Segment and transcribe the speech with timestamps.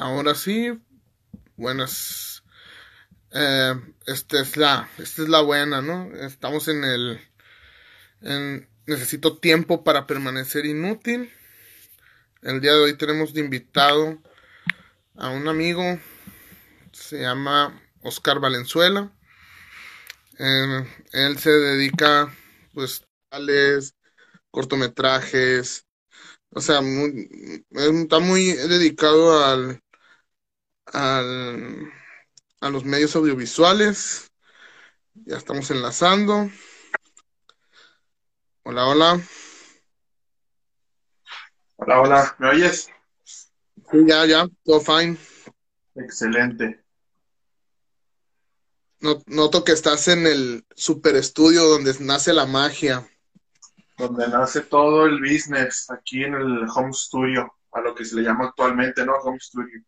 [0.00, 0.80] Ahora sí,
[1.56, 2.42] buenas.
[3.32, 3.74] Eh,
[4.06, 6.10] esta es la, esta es la buena, ¿no?
[6.24, 7.20] Estamos en el,
[8.86, 11.30] necesito tiempo para permanecer inútil.
[12.40, 14.22] El día de hoy tenemos de invitado
[15.16, 16.00] a un amigo,
[16.92, 19.12] se llama Oscar Valenzuela.
[20.38, 22.34] Eh, él se dedica,
[22.72, 23.94] pues, tales
[24.50, 25.84] cortometrajes,
[26.52, 26.80] o sea,
[27.70, 29.82] está muy dedicado al,
[30.92, 31.92] al,
[32.60, 34.30] a los medios audiovisuales.
[35.14, 36.50] Ya estamos enlazando.
[38.62, 39.20] Hola, hola.
[41.76, 42.36] Hola, hola.
[42.38, 42.88] ¿Me oyes?
[43.24, 45.16] Sí, ya, ya, todo fine.
[45.96, 46.84] Excelente.
[49.00, 53.08] Noto que estás en el super estudio donde nace la magia.
[53.96, 58.22] Donde nace todo el business, aquí en el home studio, a lo que se le
[58.22, 59.14] llama actualmente, ¿no?
[59.14, 59.82] Home studio.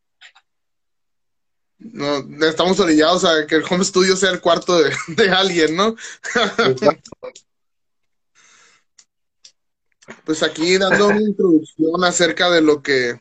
[1.93, 5.97] No, estamos orillados a que el home studio sea el cuarto de, alguien, ¿no?
[10.25, 13.21] pues aquí dando una introducción acerca de lo que,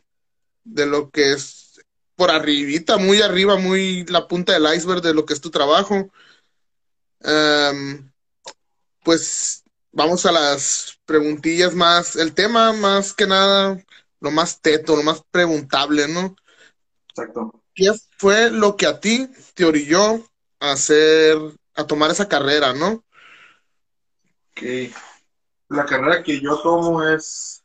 [0.64, 1.80] de lo que es
[2.16, 6.12] por arribita, muy arriba, muy la punta del iceberg de lo que es tu trabajo.
[7.22, 8.12] Em,
[9.04, 13.84] pues vamos a las preguntillas más, el tema más que nada,
[14.20, 16.36] lo más teto, lo más preguntable, ¿no?
[17.10, 17.61] Exacto.
[17.82, 20.24] ¿Qué fue lo que a ti te orilló
[20.60, 21.36] a hacer,
[21.74, 23.04] a tomar esa carrera, no?
[24.54, 24.94] Que
[25.68, 27.64] la carrera que yo tomo es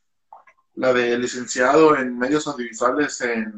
[0.72, 3.52] la de licenciado en medios audiovisuales en,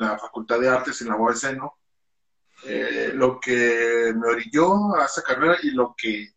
[0.00, 1.78] la Facultad de Artes en la UAS, ¿no?
[2.64, 6.32] Eh, lo que me orilló a esa carrera y lo que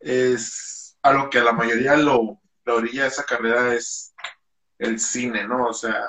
[0.00, 4.12] es a lo que a la mayoría lo orilla esa carrera es
[4.78, 5.66] el cine, ¿no?
[5.68, 6.02] O sea,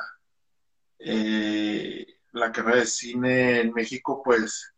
[0.97, 4.73] eh, la carrera de cine en México, pues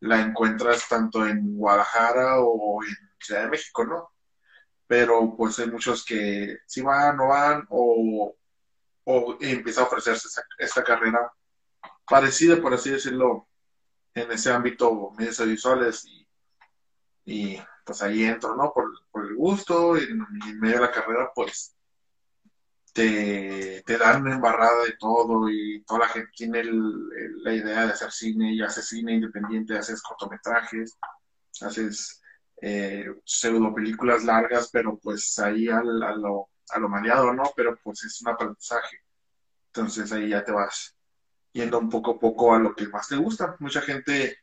[0.00, 4.10] la encuentras tanto en Guadalajara o en Ciudad de México, ¿no?
[4.86, 8.34] Pero pues hay muchos que sí van, no van, o,
[9.04, 11.32] o empieza a ofrecerse esta carrera
[12.06, 13.48] parecida, por así decirlo,
[14.14, 16.28] en ese ámbito medios audiovisuales y,
[17.24, 18.72] y pues ahí entro, ¿no?
[18.72, 18.90] Por,
[19.24, 21.76] el gusto y en medio de la carrera, pues
[22.92, 28.12] te, dan una embarrada de todo y toda la gente tiene la idea de hacer
[28.12, 30.98] cine y hace cine independiente, haces cortometrajes,
[31.60, 32.22] haces
[32.60, 33.74] eh, pseudo
[34.24, 37.44] largas, pero pues ahí al, a, lo, a lo maleado, ¿no?
[37.56, 38.98] Pero pues es un aprendizaje.
[39.68, 40.96] Entonces ahí ya te vas
[41.52, 43.56] yendo un poco a poco a lo que más te gusta.
[43.58, 44.38] Mucha gente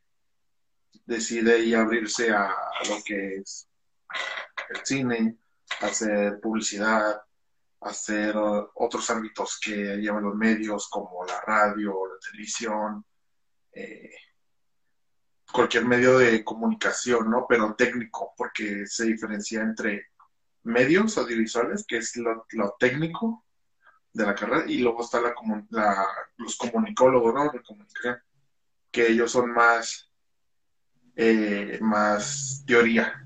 [1.05, 3.67] decide y abrirse a, a lo que es
[4.69, 5.37] el cine,
[5.81, 7.21] hacer publicidad,
[7.81, 13.05] hacer otros ámbitos que llevan los medios como la radio, la televisión,
[13.71, 14.11] eh,
[15.51, 17.45] cualquier medio de comunicación, ¿no?
[17.47, 20.07] Pero técnico, porque se diferencia entre
[20.63, 22.45] medios audiovisuales, que es lo,
[22.79, 23.45] técnico
[24.11, 25.33] de la carrera, y luego está la,
[26.37, 27.33] los comunicólogos,
[28.91, 30.11] que ellos son más,
[31.15, 33.25] eh, más teoría,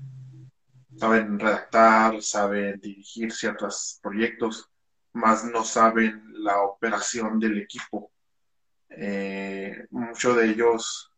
[0.96, 4.70] saben redactar, saben dirigir ciertos proyectos,
[5.12, 8.10] más no saben la operación del equipo.
[8.90, 11.12] Eh, muchos de ellos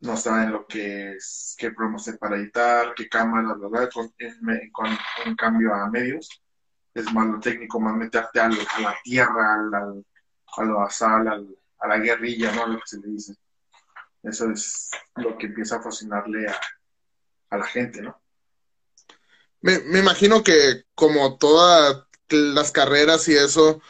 [0.00, 3.90] no saben lo que es, qué hacer para editar, qué cámaras, ¿verdad?
[3.92, 6.42] Con, en, cambio a medios,
[6.92, 10.04] es más lo técnico, más meterte a la tierra, al,
[10.56, 11.48] a lo asal,
[11.78, 12.66] a la guerrilla, ¿no?
[12.66, 13.34] Lo que se le dice.
[14.22, 16.58] Eso es lo que empieza a fascinarle a,
[17.50, 18.23] a la gente, ¿no?
[19.64, 23.80] Me, imagino que como todas las carreras y eso,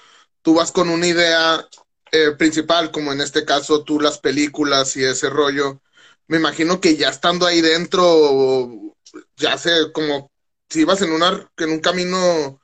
[0.41, 1.67] tú vas con una idea
[2.13, 5.83] eh, principal, como en este caso tú las películas y ese rollo.
[6.29, 8.95] Me imagino que ya estando ahí dentro,
[9.37, 10.31] ya sé, como
[10.69, 12.61] si vas en, una, en un camino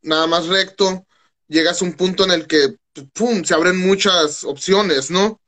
[0.00, 1.06] nada más recto,
[1.48, 2.76] llegas a un punto en el que,
[3.12, 5.38] ¡pum!, se abren muchas opciones, ¿no?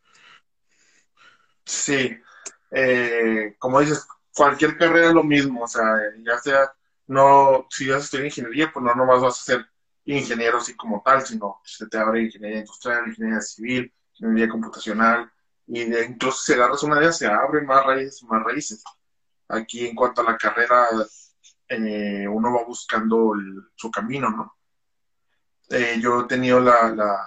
[1.65, 2.15] Sí,
[2.73, 5.83] eh, como dices, cualquier carrera es lo mismo, o sea,
[6.23, 6.75] ya sea
[7.11, 9.67] no, si vas a estudiar ingeniería, pues no nomás vas a ser
[10.05, 15.33] ingeniero así como tal, sino se te abre ingeniería industrial, ingeniería civil, ingeniería computacional,
[15.67, 18.85] y incluso si agarras una de ellas, se abren más raíces, más raíces.
[19.49, 20.87] Aquí en cuanto a la carrera,
[21.69, 23.33] eh, uno va buscando
[23.75, 24.57] su camino, ¿no?
[25.69, 27.27] Eh, yo he tenido la,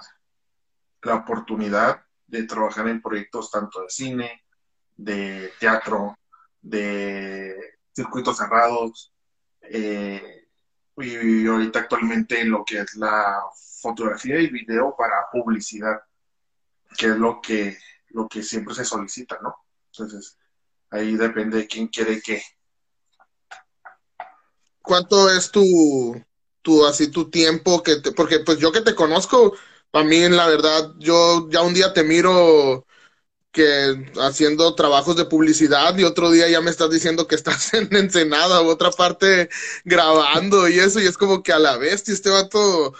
[1.02, 4.44] la oportunidad de trabajar en proyectos tanto de cine,
[4.96, 6.16] de teatro,
[6.62, 9.13] de circuitos cerrados,
[9.70, 10.48] eh,
[10.96, 13.42] y ahorita actualmente en lo que es la
[13.80, 16.00] fotografía y video para publicidad.
[16.96, 17.76] que es lo que,
[18.10, 19.56] lo que siempre se solicita, ¿no?
[19.90, 20.38] Entonces,
[20.90, 22.40] ahí depende de quién quiere qué.
[24.80, 26.22] ¿Cuánto es tu,
[26.62, 29.56] tu así tu tiempo que te, porque pues yo que te conozco,
[29.92, 32.86] a mí la verdad, yo ya un día te miro
[33.54, 37.94] que haciendo trabajos de publicidad y otro día ya me estás diciendo que estás en
[37.96, 39.48] Ensenada o otra parte
[39.84, 42.94] grabando y eso, y es como que a la vez, este vato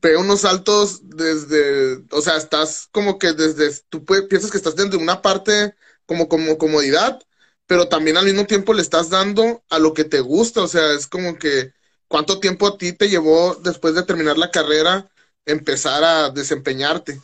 [0.00, 4.96] pega unos saltos desde, o sea, estás como que desde, tú piensas que estás desde
[4.96, 5.74] una parte
[6.06, 7.20] como, como comodidad,
[7.66, 10.92] pero también al mismo tiempo le estás dando a lo que te gusta, o sea,
[10.94, 11.72] es como que,
[12.08, 15.10] ¿cuánto tiempo a ti te llevó después de terminar la carrera
[15.46, 17.20] empezar a desempeñarte?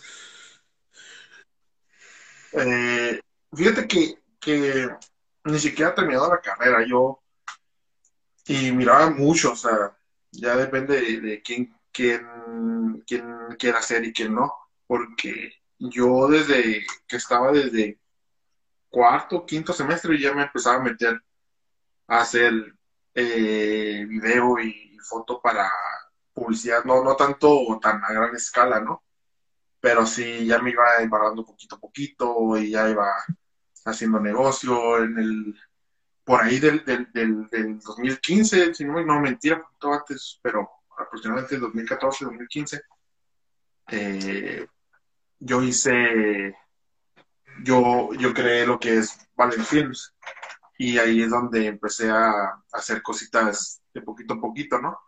[2.59, 3.21] Eh,
[3.55, 4.89] fíjate que, que
[5.45, 7.23] ni siquiera terminado la carrera, yo,
[8.47, 9.97] y miraba mucho, o sea,
[10.33, 13.27] ya depende de, quién, quién, quién
[13.59, 14.53] quiera hacer y quién no,
[14.87, 17.99] porque yo desde que estaba desde
[18.89, 21.21] cuarto, quinto semestre ya me empezaba a meter
[22.09, 22.53] a hacer
[23.15, 25.71] eh, video y foto para
[26.33, 29.03] publicidad, no, no tanto tan a gran escala, ¿no?
[29.81, 33.07] Pero sí ya me iba embarrando poquito a poquito y ya iba
[33.85, 35.55] haciendo negocio en el
[36.25, 40.69] por ahí del, del, del, 2015, si no, no mentira, poquito antes, pero
[40.99, 42.83] aproximadamente en 2014, 2015,
[43.93, 44.67] eh,
[45.39, 46.57] yo hice,
[47.63, 50.17] yo, yo creé lo que es Valen Films
[50.79, 54.99] y ahí es donde empecé a hacer cositas de poquito a poquito, ¿no?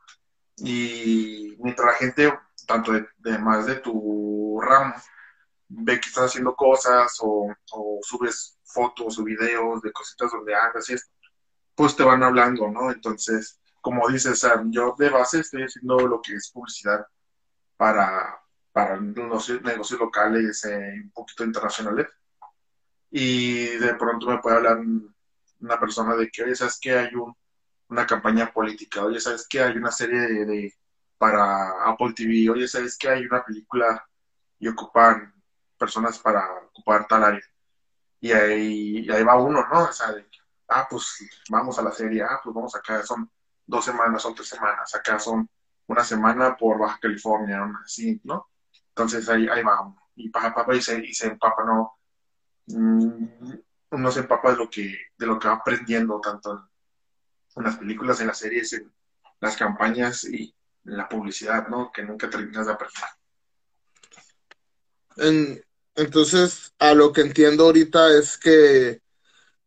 [0.56, 2.38] Y mientras la gente
[2.68, 4.94] tanto de, más de tu ramo,
[5.68, 7.54] ve que estás haciendo cosas o,
[8.02, 11.10] subes fotos o videos de cositas donde hagas y esto,
[11.74, 12.92] pues te van hablando, ¿no?
[12.92, 17.06] Entonces, como dices, yo de base estoy haciendo lo que es publicidad
[17.76, 18.38] para,
[18.70, 22.08] para los negocios locales eh, un poquito internacionales.
[23.10, 24.80] Y de pronto me puede hablar
[25.60, 27.34] una persona de que, oye, ¿sabes que hay un,
[27.88, 29.04] una campaña política?
[29.04, 30.74] Oye, ¿sabes que hay una serie de
[31.18, 34.08] para Apple TV, oye, ¿sabes que hay una película
[34.58, 35.34] y ocupan
[35.76, 37.44] personas para ocupar tal área?
[38.20, 39.84] Y ahí, ahí va uno, ¿no?
[39.84, 40.14] O sea,
[40.68, 43.30] ah, pues vamos a la serie, ah, pues vamos acá, son
[43.66, 45.48] dos semanas, son tres semanas, acá son
[45.86, 48.48] una semana por Baja California, así, ¿no?
[48.90, 50.02] Entonces ahí, ahí va uno.
[50.16, 51.98] Y papá, y se, y se empapa, ¿no?
[52.66, 53.54] Mm,
[53.90, 56.68] uno se empapa de lo que, de lo que va aprendiendo tanto
[57.56, 58.92] en las películas, en las series, en
[59.40, 60.54] las campañas y,
[60.88, 61.90] la publicidad, ¿no?
[61.92, 63.04] Que nunca terminas de aprender.
[65.96, 69.00] entonces, a lo que entiendo ahorita es que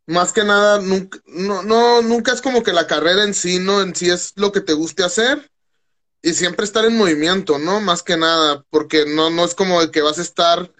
[0.06, 3.82] más que nada, nunca, no, no, nunca es como que la carrera en sí, ¿no?
[3.82, 5.50] En sí es lo que te guste hacer
[6.22, 7.80] y siempre estar en movimiento, ¿no?
[7.80, 10.72] Más que nada, porque no, no es como que vas a estar,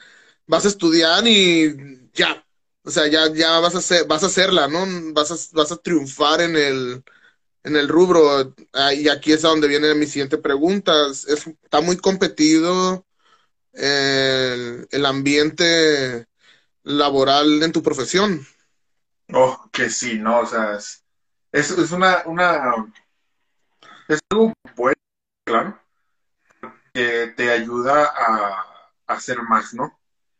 [0.47, 2.44] vas a estudiar y ya,
[2.85, 4.87] o sea, ya, ya vas a vas a hacerla, ¿no?
[5.12, 7.05] Vas a, vas a triunfar en el,
[7.64, 8.55] en el rubro.
[8.94, 10.93] Y aquí es a donde viene mi siguiente pregunta.
[11.11, 13.05] Es, está muy competido
[13.73, 16.26] el, el, ambiente
[16.82, 18.47] laboral en tu profesión.
[19.32, 20.41] Oh, que sí, ¿no?
[20.41, 21.05] O sea, es,
[21.53, 22.93] es, una, una,
[24.08, 24.97] es algo bueno,
[25.44, 25.81] claro,
[26.93, 28.67] que te ayuda a,
[29.06, 29.98] a hacer más, ¿no?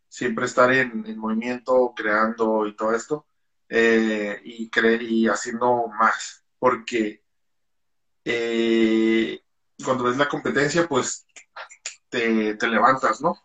[0.09, 3.27] Siempre estar en, en movimiento, creando y todo esto,
[3.71, 7.22] eh, y, creer y haciendo más porque
[8.25, 9.41] eh,
[9.85, 11.27] cuando ves la competencia, pues
[12.09, 13.37] te, levantas, ¿no?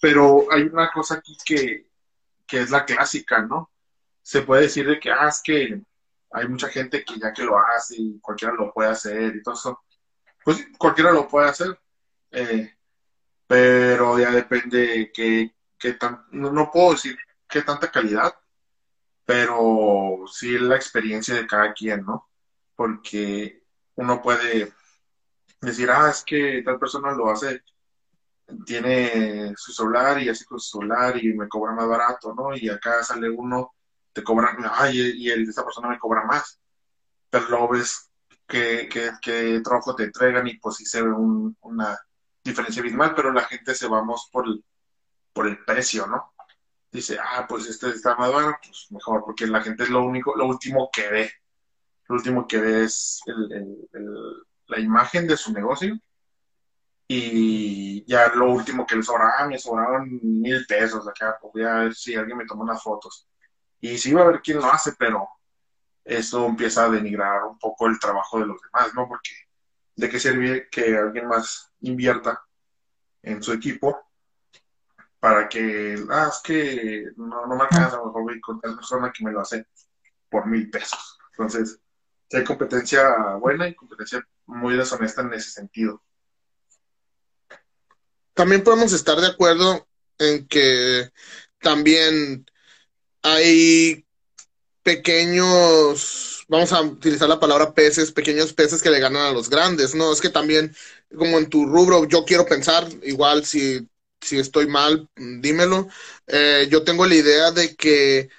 [0.00, 1.86] Pero hay una cosa aquí que,
[2.58, 3.70] es la clásica, ¿no?
[4.22, 5.80] Se puede decir de que, ah, es que
[6.32, 9.54] hay mucha gente que ya que lo hace y cualquiera lo puede hacer y todo
[9.54, 9.80] eso.
[10.44, 11.78] Pues cualquiera lo puede hacer,
[12.30, 12.74] eh,
[13.46, 18.34] pero ya depende que, que tan, no, no, puedo decir qué tanta calidad,
[19.24, 22.30] pero sí la experiencia de cada quien, ¿no?
[22.80, 23.59] porque
[24.00, 24.72] uno puede
[25.60, 27.62] decir, ah, es que tal persona lo hace,
[28.64, 32.56] tiene su celular y así con su celular y me cobra más barato, ¿no?
[32.56, 33.74] Y acá sale uno,
[34.12, 36.58] te cobra, ay, y el esta persona me cobra más.
[37.28, 38.10] Pero luego ves
[38.46, 38.88] que,
[39.22, 41.98] que, trabajo te entregan y pues sí se ve una
[42.42, 44.46] diferencia abismal, pero la gente se vamos por
[45.32, 46.32] por el precio, ¿no?
[46.90, 50.36] Dice, ah, pues este está más barato, pues mejor, porque la gente es lo único,
[50.36, 51.32] lo último que ve
[52.10, 53.20] lo último que ve es
[54.66, 55.96] la imagen de su negocio
[57.06, 61.62] y ya lo último que le sobra, ah, me sobraron mil pesos acá, pues voy
[61.62, 63.28] a ver si alguien me toma unas fotos.
[63.80, 65.28] Y sí va a ver quién lo hace, pero
[66.04, 69.06] eso empieza a denigrar un poco el trabajo de los demás, ¿no?
[69.06, 69.30] Porque
[69.94, 72.42] de qué sirve que alguien más invierta
[73.22, 74.00] en su equipo
[75.20, 79.24] para que, ah, es que no, no me alcanza, mejor voy con tal persona que
[79.24, 79.64] me lo hace
[80.28, 81.18] por mil pesos.
[81.32, 81.80] Entonces,
[82.32, 86.02] hay competencia buena y competencia muy deshonesta en ese sentido.
[88.34, 89.86] También podemos estar de acuerdo
[90.18, 91.10] en que
[91.60, 92.46] también
[93.22, 94.04] hay
[94.82, 99.94] pequeños, vamos a utilizar la palabra peces, pequeños peces que le ganan a los grandes,
[99.94, 100.12] ¿no?
[100.12, 100.74] Es que también,
[101.16, 103.86] como en tu rubro, yo quiero pensar, igual si,
[104.20, 105.88] si estoy mal, dímelo,
[106.26, 108.30] eh, yo tengo la idea de que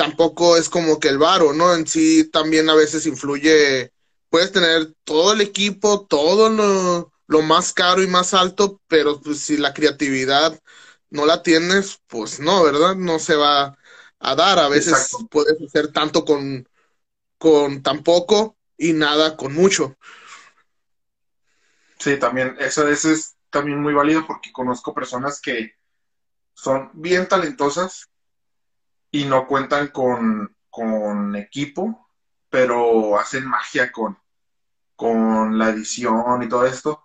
[0.00, 1.74] tampoco es como que el varo, ¿no?
[1.74, 3.92] En sí también a veces influye,
[4.30, 9.40] puedes tener todo el equipo, todo lo, lo más caro y más alto, pero pues,
[9.40, 10.58] si la creatividad
[11.10, 12.96] no la tienes, pues no, ¿verdad?
[12.96, 13.76] No se va
[14.18, 14.58] a dar.
[14.58, 16.66] A veces puedes hacer tanto con,
[17.36, 19.98] con tan poco y nada con mucho.
[21.98, 25.74] Sí, también, eso, eso es también muy válido porque conozco personas que
[26.54, 28.09] son bien talentosas
[29.10, 32.08] y no cuentan con, con equipo,
[32.48, 34.18] pero hacen magia con,
[34.96, 37.04] con la edición y todo esto.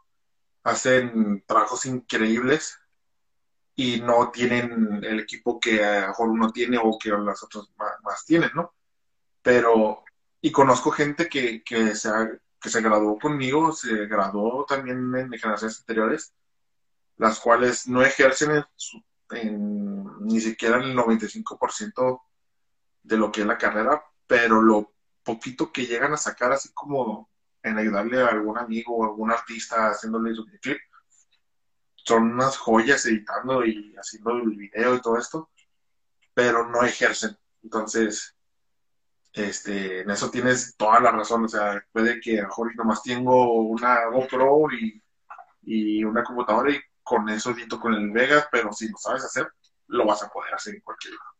[0.63, 2.77] Hacen trabajos increíbles
[3.75, 7.69] y no tienen el equipo que a lo mejor uno tiene o que las otras
[8.03, 8.73] más, tienen, ¿no?
[9.41, 10.03] Pero,
[10.41, 12.09] y conozco gente que, que, se,
[12.59, 16.33] que se graduó conmigo, se graduó también en generaciones anteriores,
[17.17, 18.65] las cuales no ejercen
[19.31, 22.21] ni siquiera el 95%
[23.03, 27.29] de lo que es la carrera, pero lo poquito que llegan a sacar, así como
[27.63, 30.77] en ayudarle a algún amigo o algún artista haciéndole su clip,
[31.95, 35.49] son unas joyas editando y haciendo el video y todo esto,
[36.33, 37.35] pero no ejercen.
[37.63, 38.35] Entonces,
[39.33, 41.45] este, en eso tienes toda la razón.
[41.45, 45.01] O sea, puede que a lo mejor nomás tengo una GoPro y,
[45.63, 49.47] y una computadora y con eso edito con el Vega, pero si lo sabes hacer,
[49.87, 51.35] lo vas a poder hacer en cualquier lado.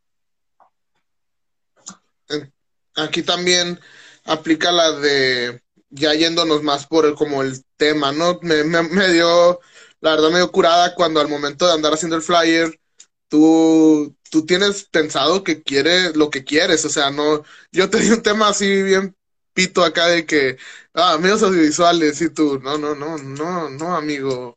[2.95, 3.79] Aquí también
[4.25, 8.39] aplica la de ya yéndonos más por el, como el tema, ¿no?
[8.41, 8.63] Me,
[9.11, 9.59] dio
[10.01, 12.79] la verdad medio curada cuando al momento de andar haciendo el flyer,
[13.27, 18.21] tú, tú tienes pensado que quieres lo que quieres, o sea, no, yo tenía un
[18.21, 19.15] tema así bien
[19.53, 20.57] pito acá de que,
[20.93, 24.55] ah, medios audiovisuales y tú, no, no, no, no, no, amigo.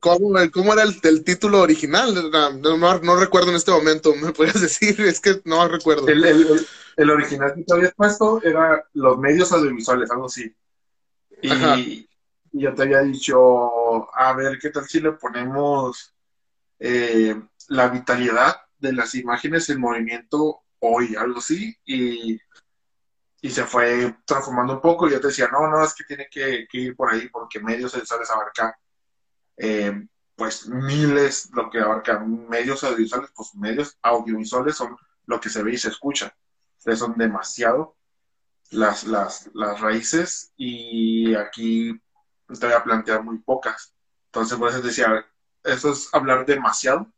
[0.00, 2.14] ¿Cómo, era el, título original?
[2.60, 5.00] No, recuerdo en este momento, ¿me puedes decir?
[5.00, 6.08] Es que no recuerdo.
[6.08, 6.24] El,
[6.96, 10.54] el, original que te habías puesto era los medios audiovisuales, algo así.
[11.42, 12.06] Y,
[12.56, 16.14] y yo te había dicho, a ver, ¿qué tal si le ponemos
[16.78, 17.38] eh,
[17.68, 21.76] la vitalidad de las imágenes en movimiento hoy, algo así?
[21.84, 22.40] Y,
[23.46, 26.66] se fue transformando un poco y yo te decía, no, no, es que tiene que,
[26.72, 28.76] ir por ahí porque medios audiovisuales abarca
[29.56, 34.96] eh, pues miles, lo que abarca medios audiovisuales, pues medios audiovisuales son
[35.26, 36.36] lo que se ve y se escucha.
[36.78, 37.96] Entonces son demasiado
[38.70, 42.00] las, las, las raíces y aquí
[42.48, 43.94] te voy a plantear muy pocas.
[44.26, 45.26] Entonces, por eso decía,
[45.64, 47.10] eso es hablar demasiado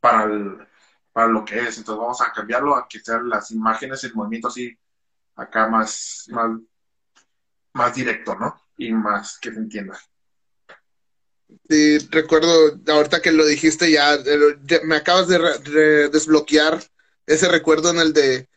[0.00, 0.68] para,
[1.12, 1.78] para lo que es.
[1.78, 4.76] Entonces, vamos a cambiarlo a que sean las imágenes, el movimiento así,
[5.36, 6.50] acá más, más,
[7.72, 8.60] más directo, ¿no?
[8.76, 9.98] Y más que se entienda.
[11.68, 14.18] Sí, recuerdo, ahorita que lo dijiste ya,
[14.84, 16.82] me acabas de, desbloquear
[17.26, 18.48] ese recuerdo en el de,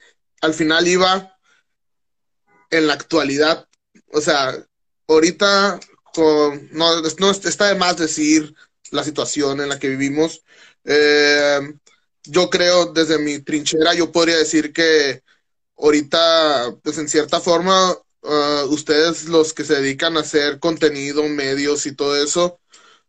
[0.41, 1.37] al final iba
[2.69, 3.67] en la actualidad,
[4.11, 4.57] o sea,
[5.07, 5.79] ahorita
[6.13, 8.53] con, no, no está de más decir
[8.91, 10.43] la situación en la que vivimos.
[10.83, 11.59] Eh,
[12.23, 15.23] yo creo, desde mi trinchera, yo podría decir que
[15.77, 17.91] ahorita, pues en cierta forma,
[18.21, 22.59] uh, ustedes los que se dedican a hacer contenido, medios y todo eso,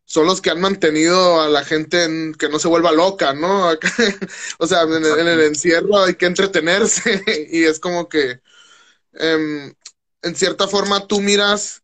[0.09, 3.69] son los que han mantenido a la gente en, que no se vuelva loca, ¿no?
[4.59, 7.23] o sea, en, el encierro hay que entretenerse
[7.53, 8.41] y es como que,
[9.13, 9.75] em,
[10.23, 11.83] en cierta forma, tú miras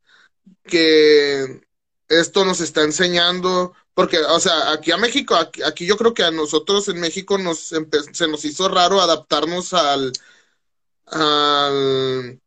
[0.65, 1.61] que
[2.09, 6.31] esto nos está enseñando, porque, o sea, aquí a México, aquí, yo creo que a
[6.31, 7.59] nosotros en México nos
[8.13, 10.13] se nos hizo raro adaptarnos al,
[11.07, 12.41] al,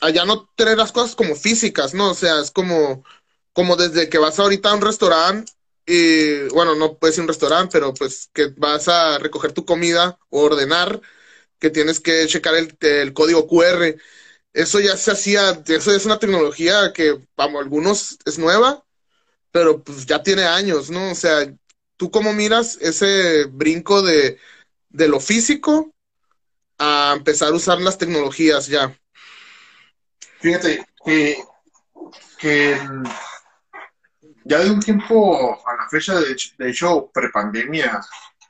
[0.00, 2.10] a ya no tener las cosas como físicas, ¿no?
[2.10, 3.04] O sea, es como,
[3.58, 5.50] como desde que vas ahorita a un restaurante
[5.84, 10.16] y, bueno, no puede ser un restaurante, pero pues que vas a recoger tu comida
[10.30, 11.00] o ordenar,
[11.58, 13.96] que tienes que checar el, el código QR
[14.52, 18.84] eso ya se hacía, eso es una tecnología que para algunos es nueva,
[19.50, 21.10] pero pues ya tiene años, ¿no?
[21.10, 21.52] O sea,
[21.96, 24.38] ¿tú cómo miras ese brinco de,
[24.88, 25.92] de lo físico
[26.78, 28.96] a empezar a usar las tecnologías ya?
[30.38, 31.42] Fíjate que,
[32.38, 32.78] que
[34.48, 38.00] ya de un tiempo a la fecha, de, de hecho, prepandemia,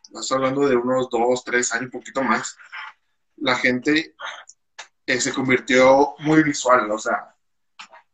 [0.01, 2.57] estás hablando de unos dos, tres años, un poquito más,
[3.39, 4.15] la gente
[5.05, 7.35] eh, se convirtió muy visual, o sea,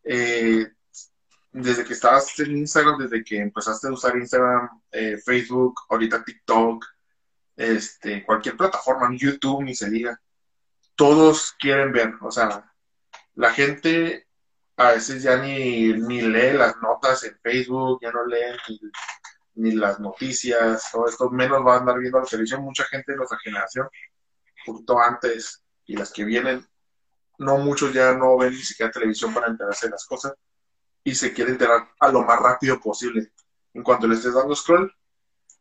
[0.02, 0.66] eh,
[1.52, 6.86] desde que estabas en Instagram, desde que empezaste a usar Instagram, eh, Facebook, ahorita TikTok,
[7.54, 10.18] este, cualquier plataforma, YouTube, ni se diga,
[10.94, 12.64] todos quieren ver, o sea,
[13.34, 14.23] la gente
[14.76, 18.56] a veces ya ni, ni lee las notas en Facebook, ya no lee
[19.54, 22.62] ni, las noticias, todo esto, menos va a andar viendo la televisión.
[22.62, 23.88] Mucha gente de nuestra generación,
[24.66, 26.66] justo antes y las que vienen,
[27.38, 30.34] no muchos ya no ven ni siquiera televisión para enterarse de las cosas
[31.04, 33.32] y se quiere enterar a lo más rápido posible.
[33.74, 34.92] En cuanto le estés dando scroll,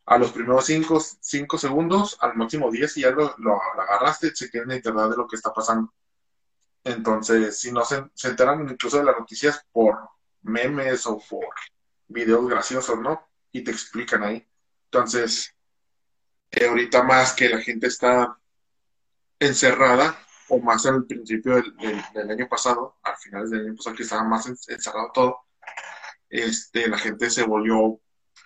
[0.05, 4.49] a los primeros 5 cinco, segundos, al máximo 10 y ya lo, lo, agarraste, se
[4.49, 5.93] quieren enterar de lo que está pasando.
[6.83, 9.97] Entonces, si no se, enteran incluso de las noticias por
[10.41, 11.47] memes o por
[12.07, 13.29] videos graciosos, ¿no?
[13.51, 14.45] Y te explican ahí.
[14.85, 15.55] Entonces,
[16.51, 18.37] eh, ahorita más que la gente está
[19.39, 20.17] encerrada,
[20.49, 24.45] o más el principio del, año pasado, al final del año pasado que estaba más
[24.45, 25.39] encerrado todo,
[26.29, 27.99] este, la gente se volvió,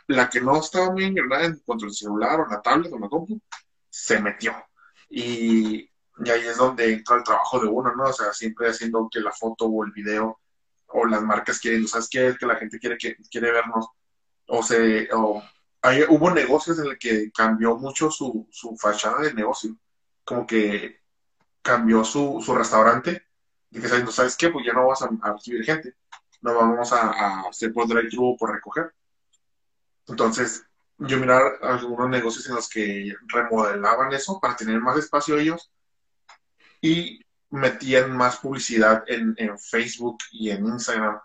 [0.08, 3.10] la que no estaba muy encerrada en cuanto al celular o la tablet o la
[3.10, 3.41] compu,
[3.89, 4.53] se metió.
[5.10, 5.87] Y
[6.24, 8.05] y ahí es donde entra el trabajo de uno, ¿no?
[8.05, 10.39] O sea, siempre haciendo que la foto o el video
[10.88, 12.36] o las marcas quieren, ¿sabes qué?
[12.39, 13.88] Que la gente quiere, que, quiere vernos.
[14.47, 15.43] O se, o
[15.81, 19.75] hay, hubo negocios en el que cambió mucho su, su fachada de negocio.
[20.24, 21.01] Como que
[21.62, 23.24] cambió su, su restaurante.
[23.69, 24.50] Y que sabiendo, ¿sabes qué?
[24.50, 25.95] Pues ya no vas a, recibir gente.
[26.41, 28.93] No vamos a, a hacer por drive-thru por recoger.
[30.07, 30.63] Entonces,
[30.97, 35.69] yo mirar algunos negocios en los que remodelaban eso para tener más espacio ellos
[36.81, 41.19] y metían más publicidad en, Facebook y en Instagram.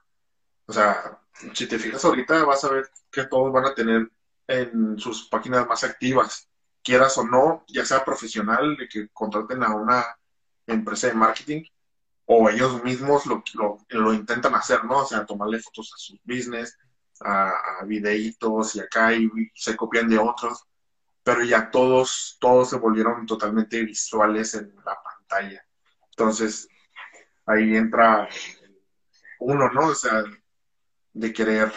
[0.67, 1.21] O sea,
[1.53, 4.11] si te fijas ahorita vas a ver que todos van a tener
[4.47, 6.49] en sus páginas más activas,
[6.83, 10.05] quieras o no, ya sea profesional, de que contraten a una
[10.67, 11.65] empresa de marketing
[12.27, 13.43] o ellos mismos lo,
[13.89, 14.99] lo, intentan hacer, ¿no?
[14.99, 16.79] O sea, tomarle fotos a sus business,
[17.21, 20.65] a, videitos y acá y se copian de otros,
[21.23, 24.95] pero ya todos, todos se volvieron totalmente visuales en la
[26.11, 26.69] entonces,
[27.47, 28.29] ahí entra
[29.41, 29.89] uno, ¿no?
[29.89, 30.25] O sea,
[31.13, 31.73] de querer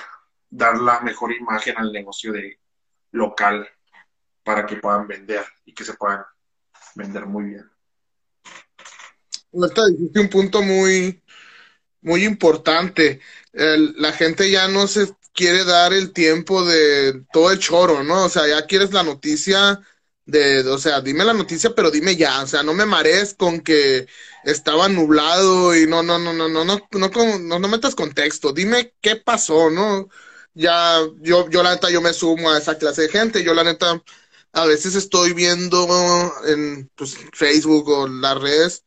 [0.49, 2.59] dar la mejor imagen al negocio de
[3.11, 3.67] local
[4.43, 6.23] para que puedan vender y que se puedan
[6.95, 7.69] vender muy bien.
[9.51, 11.21] Esta dijiste un punto muy,
[12.01, 13.21] muy importante.
[13.53, 18.25] la gente ya no se quiere dar el tiempo de todo el choro, ¿no?
[18.25, 19.79] O sea, ya quieres la noticia
[20.25, 23.61] de, o sea, dime la noticia, pero dime ya, o sea, no me marees con
[23.61, 24.07] que
[24.43, 27.09] estaba nublado y no, no, no, no, no, no, no,
[27.39, 30.09] no, no metas contexto, dime qué pasó, ¿no?
[30.53, 33.63] Ya, yo, yo la neta, yo me sumo a esa clase de gente, yo la
[33.63, 34.01] neta,
[34.53, 38.85] a veces estoy viendo en pues, Facebook o las redes,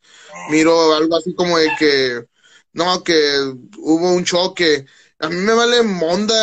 [0.49, 2.25] miro algo así como de que,
[2.73, 4.85] no, que hubo un choque,
[5.19, 6.35] a mí me vale monda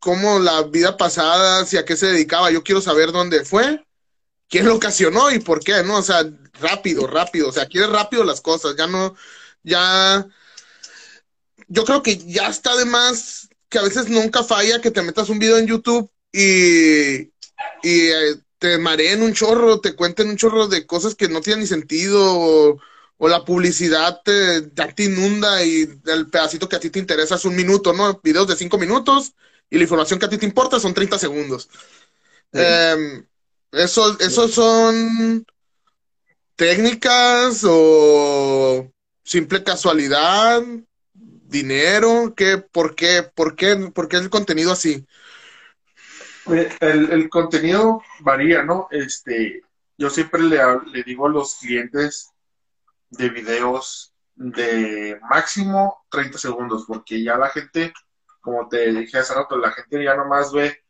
[0.00, 3.84] como la vida pasada, si a qué se dedicaba, yo quiero saber dónde fue
[4.52, 5.96] quién lo ocasionó y por qué, ¿no?
[5.96, 9.16] O sea, rápido, rápido, o sea, quiere rápido las cosas, ya no,
[9.62, 10.28] ya,
[11.68, 15.30] yo creo que ya está de más que a veces nunca falla que te metas
[15.30, 17.30] un video en YouTube y, y
[17.82, 21.66] eh, te mareen un chorro, te cuenten un chorro de cosas que no tienen ni
[21.66, 22.78] sentido o,
[23.20, 27.54] la publicidad te, te inunda y el pedacito que a ti te interesa es un
[27.54, 28.20] minuto, ¿no?
[28.22, 29.34] Videos de cinco minutos
[29.70, 31.68] y la información que a ti te importa son 30 segundos.
[32.52, 33.22] Eh,
[33.72, 35.46] eso, ¿Esos son
[36.56, 38.90] técnicas o
[39.24, 40.62] simple casualidad?
[41.14, 42.34] ¿Dinero?
[42.36, 45.06] ¿Qué, por, qué, por, qué, ¿Por qué el contenido así?
[46.80, 48.88] El, contenido varía, ¿no?
[48.90, 49.62] Este,
[49.96, 50.58] yo siempre le,
[50.92, 52.32] le digo a los clientes
[53.10, 57.92] de videos de máximo 30 segundos, porque ya la gente,
[58.40, 60.81] como te dije hace rato, la gente ya nomás ve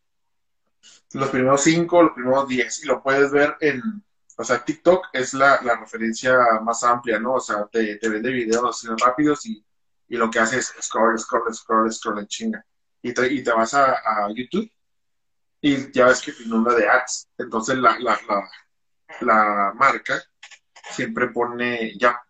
[1.15, 3.83] los primeros cinco, los primeros diez, y lo puedes ver en,
[4.37, 7.35] o sea, TikTok es la, referencia más amplia, ¿no?
[7.35, 9.65] O sea, te, te vende videos así rápidos y,
[10.09, 12.67] y, lo que hace es scroll, scroll, scroll, scroll en chinga.
[13.03, 13.97] Y te, y te vas a,
[14.35, 14.71] YouTube
[15.61, 17.29] y ya ves que te inunda de ads.
[17.39, 18.51] Entonces la, la, la,
[19.21, 20.23] la marca
[20.91, 22.21] siempre pone, ya,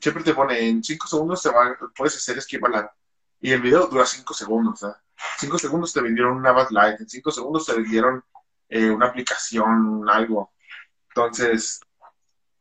[0.00, 2.92] siempre te pone en cinco segundos, te va, puedes hacer esquivar
[3.40, 4.96] y el video dura cinco segundos, ¿sabes?
[5.38, 8.22] Cinco segundos te vendieron una Bad Light, en cinco segundos te vendieron
[8.68, 10.52] eh, una aplicación, algo.
[11.08, 11.80] Entonces,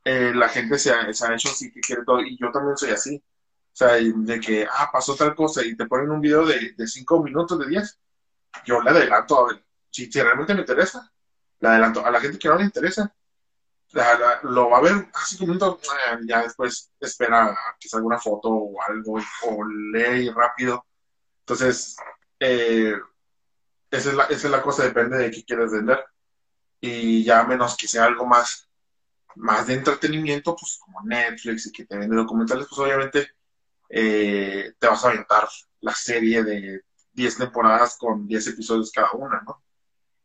[0.03, 2.77] eh, la gente se ha, se ha, hecho así que quiere todo, y yo también
[2.77, 3.23] soy así.
[3.73, 6.87] O sea, de que, ah, pasó tal cosa, y te ponen un video de, de
[6.87, 7.99] cinco minutos, de diez,
[8.65, 9.63] yo le adelanto a ver
[9.93, 11.11] si, realmente me interesa.
[11.59, 13.13] Le adelanto a la gente que no le interesa.
[14.43, 18.81] lo va a ver así como un ya después espera que salga una foto o
[18.81, 20.85] algo o lee rápido.
[21.41, 21.95] Entonces,
[22.45, 22.99] eh,
[23.89, 26.03] esa, es la, esa es cosa, depende de qué quieres vender.
[26.81, 28.69] Y ya menos que sea algo más,
[29.35, 33.29] más de entretenimiento, pues como Netflix y que te vende documentales, pues obviamente
[33.89, 35.47] eh, te vas a aventar
[35.79, 36.81] la serie de
[37.13, 39.63] 10 temporadas con 10 episodios cada una, ¿no?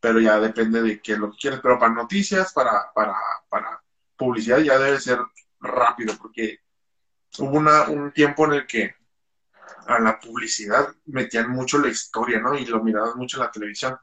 [0.00, 1.61] Pero ya depende de qué lo que quieres.
[1.62, 3.14] Pero para noticias, para, para,
[3.48, 3.81] para
[4.16, 5.20] publicidad ya debe ser
[5.61, 6.59] rápido, porque
[7.38, 8.97] hubo una, un tiempo en el que
[9.87, 12.57] a la publicidad metían mucho la historia, ¿no?
[12.57, 13.96] Y lo mirabas mucho en la televisión.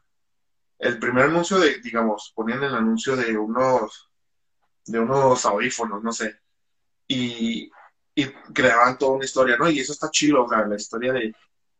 [0.79, 4.11] El primer anuncio de, digamos, ponían el anuncio de unos,
[4.85, 6.39] de unos audífonos, no sé,
[7.07, 7.71] y,
[8.13, 9.69] y creaban toda una historia, ¿no?
[9.69, 11.33] Y eso está chido, o sea, la historia de,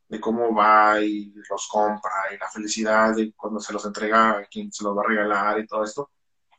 [0.07, 4.45] de cómo va y los compra y la felicidad de cuando se los entrega a
[4.45, 6.11] quien se los va a regalar y todo esto.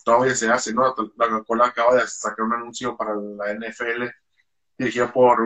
[0.05, 0.95] Todavía se hace, ¿no?
[1.17, 4.05] La Coca-Cola acaba de sacar un anuncio para la NFL
[4.79, 5.41] dirigido por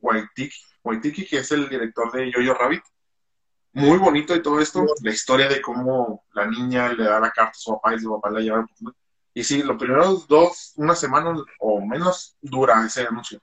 [0.00, 2.82] Waitiki, Waitiki, que es el director de Jojo Rabbit.
[3.72, 7.50] Muy bonito y todo esto, la historia de cómo la niña le da la carta
[7.50, 8.66] a su papá y su papá la lleva.
[9.34, 13.40] Y sí, los primeros dos, una semana o menos dura ese anuncio.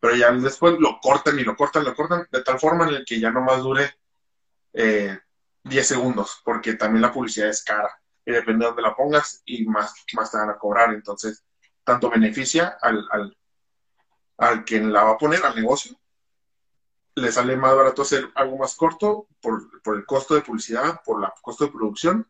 [0.00, 3.04] Pero ya después lo cortan y lo cortan, lo cortan, de tal forma en el
[3.04, 3.94] que ya no más dure
[4.72, 5.18] eh,
[5.64, 7.88] 10 segundos, porque también la publicidad es cara.
[8.26, 10.92] Y depende de dónde la pongas y más, más te van a cobrar.
[10.92, 11.44] Entonces,
[11.84, 13.36] tanto beneficia al, al,
[14.42, 15.96] al quien la va a poner, al negocio,
[17.14, 19.62] le sale más barato hacer algo más corto por,
[19.96, 22.28] el costo de publicidad, por el costo de producción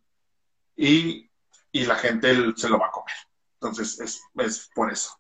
[0.77, 1.29] y,
[1.73, 3.15] la gente se lo va a comer.
[3.55, 5.19] Entonces es, es por eso.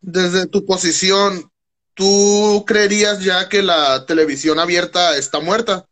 [0.00, 1.52] Desde tu posición,
[1.94, 5.86] ¿tú creerías ya que la televisión abierta está muerta?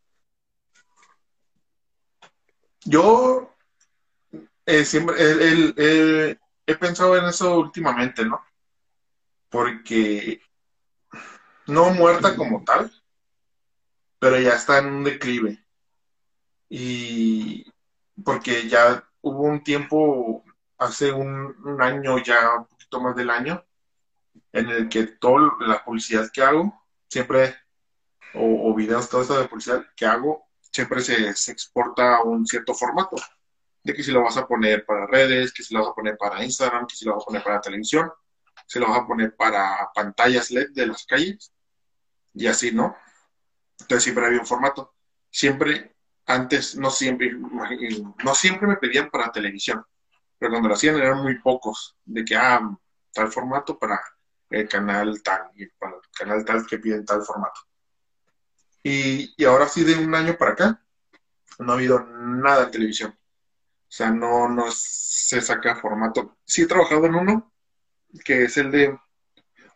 [2.84, 3.54] Yo
[4.66, 8.42] eh, siempre he pensado en eso últimamente, ¿no?
[9.48, 10.40] Porque
[11.66, 12.90] no muerta como tal,
[14.18, 15.64] pero ya está en un declive.
[16.68, 17.64] Y
[18.24, 20.44] porque ya hubo un tiempo,
[20.78, 23.64] hace un, año ya, un poquito más del año,
[24.52, 27.54] en el que toda la publicidad que hago, siempre,
[28.34, 32.74] o, videos, todo eso de publicidad que hago, siempre se, se, exporta a un cierto
[32.74, 33.16] formato.
[33.82, 36.16] De que si lo vas a poner para redes, que si lo vas a poner
[36.18, 38.10] para Instagram, que si lo vas a poner para televisión,
[38.68, 41.52] se lo vas a poner para pantallas LED de las calles
[42.34, 42.94] y así, ¿no?
[43.80, 44.94] Entonces siempre había un formato.
[45.30, 49.82] Siempre, antes, no siempre, no siempre me pedían para televisión,
[50.38, 52.60] pero cuando lo hacían eran muy pocos, de que, ah,
[53.12, 54.00] tal formato para
[54.50, 57.62] el canal tal, y para el canal tal que piden tal formato.
[58.82, 60.82] Y, y ahora sí, de un año para acá,
[61.58, 63.12] no ha habido nada en televisión.
[63.12, 66.36] O sea, no, no se saca formato.
[66.44, 67.52] Sí he trabajado en uno,
[68.24, 68.98] que es el de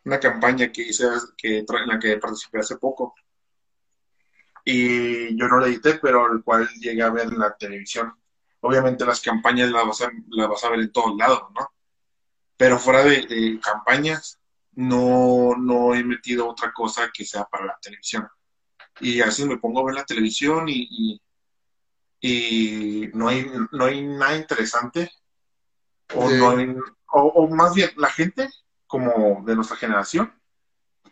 [0.04, 3.14] una campaña que hice que, en la que participé hace poco.
[4.64, 8.12] Y yo no la edité, pero el cual llegué a ver en la televisión.
[8.60, 11.72] Obviamente las campañas las vas a, las vas a ver en todos lados, ¿no?
[12.56, 14.38] Pero fuera de, campañas,
[14.74, 18.28] no, no he metido otra cosa que sea para la televisión.
[19.00, 21.20] Y así me pongo a ver la televisión y,
[22.20, 25.10] y, no, hay, no hay nada interesante.
[26.14, 26.76] O, no hay,
[27.12, 28.48] o más bien, la gente
[28.86, 30.32] como de nuestra generación,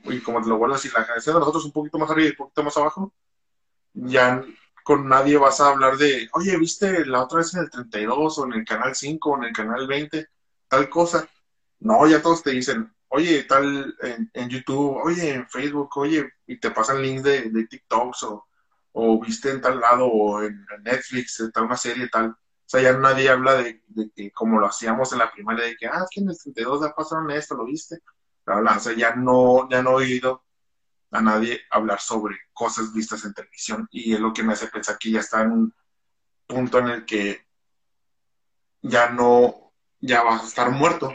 [0.04, 2.28] y como te lo vuelvo a decir, la generación de nosotros un poquito más arriba
[2.28, 3.12] y un poquito más abajo,
[3.92, 4.44] ya
[4.84, 8.44] con nadie vas a hablar de, oye, ¿viste la otra vez en el 32 o
[8.46, 10.28] en el canal 5 o en el canal 20
[10.68, 11.28] tal cosa?
[11.80, 13.96] No, ya todos te dicen, oye, tal
[14.34, 18.46] en, YouTube, oye, en Facebook, oye, y te pasan links de, de TikToks o,
[18.92, 22.36] o viste en tal lado o en, Netflix, tal una serie tal.
[22.70, 23.82] Sea, ya nadie habla de,
[24.14, 26.82] que como lo hacíamos en la primaria, de que, ah, es que en el 32
[26.82, 27.98] ya pasaron esto, ¿lo viste?
[28.46, 30.44] O sea, ya no, ya no he oído
[31.10, 34.98] a nadie hablar sobre cosas vistas en televisión y es lo que me hace pensar
[34.98, 35.74] que ya está en un
[36.46, 37.44] punto en el que
[38.82, 41.12] ya no, ya va a estar muerto,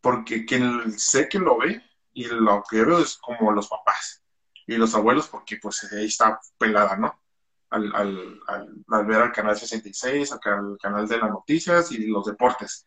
[0.00, 1.80] porque quien sé que lo ve
[2.12, 4.24] y lo que veo es como los papás
[4.66, 7.22] y los abuelos, porque pues ahí está pelada, ¿no?
[7.70, 8.40] Al, al,
[8.88, 12.86] al, ver al canal 66, al canal de las noticias y los deportes.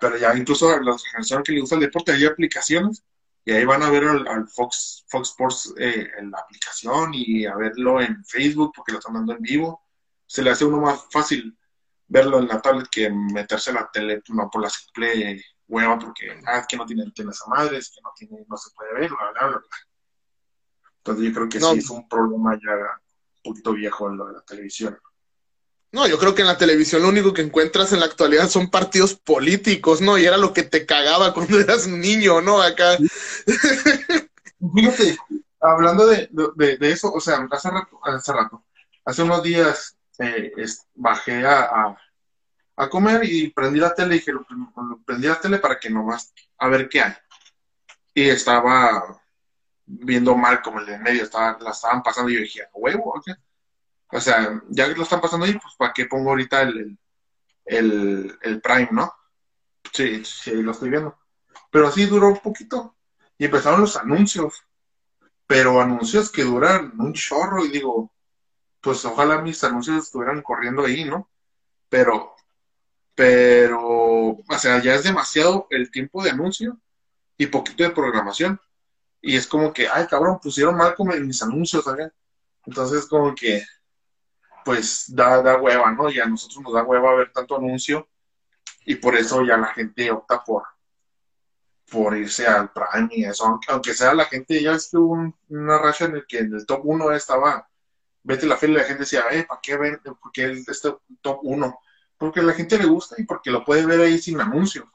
[0.00, 3.04] Pero ya incluso a la generación que le gusta el deporte, hay aplicaciones
[3.44, 7.54] y ahí van a ver al, Fox, Fox Sports eh, en la aplicación y a
[7.54, 9.82] verlo en Facebook porque lo están dando en vivo.
[10.26, 11.56] Se le hace uno más fácil
[12.06, 16.40] verlo en la tablet que meterse en la tele no por la simple hueva porque
[16.46, 18.94] ah, es que no tiene antenas a madre, es que no tiene, no se puede
[18.94, 19.60] ver, bla, bla, bla.
[20.98, 23.00] Entonces yo creo que sí es un problema ya
[23.42, 24.98] poquito viejo lo de la televisión.
[25.92, 28.70] No, yo creo que en la televisión lo único que encuentras en la actualidad son
[28.70, 30.18] partidos políticos, ¿no?
[30.18, 32.62] Y era lo que te cagaba cuando eras un niño, ¿no?
[32.62, 32.96] Acá.
[34.74, 35.18] Fíjate,
[35.60, 38.64] hablando de, de, eso, o sea, hace rato, hace rato,
[39.04, 40.52] hace unos días eh,
[40.94, 41.96] bajé a,
[42.76, 44.32] a, comer y prendí la tele y dije,
[45.04, 47.14] prendí la tele para que nomás, a ver qué hay.
[48.14, 49.19] Y estaba
[49.90, 53.14] viendo mal como el de medio, estaba, la estaban pasando y yo dije, huevo.
[54.12, 56.98] O sea, ya que lo están pasando ahí, pues ¿para qué pongo ahorita el,
[57.64, 59.12] el, el Prime, no?
[59.92, 61.18] Sí, sí, lo estoy viendo.
[61.70, 62.96] Pero así duró un poquito.
[63.38, 64.64] Y empezaron los anuncios.
[65.46, 67.64] Pero anuncios que duran un chorro.
[67.64, 68.12] Y digo,
[68.80, 71.28] pues ojalá mis anuncios estuvieran corriendo ahí, ¿no?
[71.88, 72.34] Pero,
[73.14, 76.78] pero, o sea, ya es demasiado el tiempo de anuncio
[77.36, 78.60] y poquito de programación.
[79.22, 82.10] Y es como que, ay, cabrón, pusieron mal como mis anuncios, ¿sabes?
[82.66, 83.64] Entonces, como que,
[84.64, 86.10] pues da, da hueva, ¿no?
[86.10, 88.08] Y a nosotros nos da hueva ver tanto anuncio
[88.84, 90.64] y por eso ya la gente opta por,
[91.90, 96.16] por irse al Prime y eso, aunque, sea la gente, ya estuvo una racha en
[96.16, 97.68] el que en el top 1 estaba,
[98.22, 100.00] vete la fila y la gente decía, eh, ¿para qué ver?
[100.20, 101.78] Porque este top 1?
[102.16, 104.90] Porque la gente le gusta y porque lo puede ver ahí sin anuncio.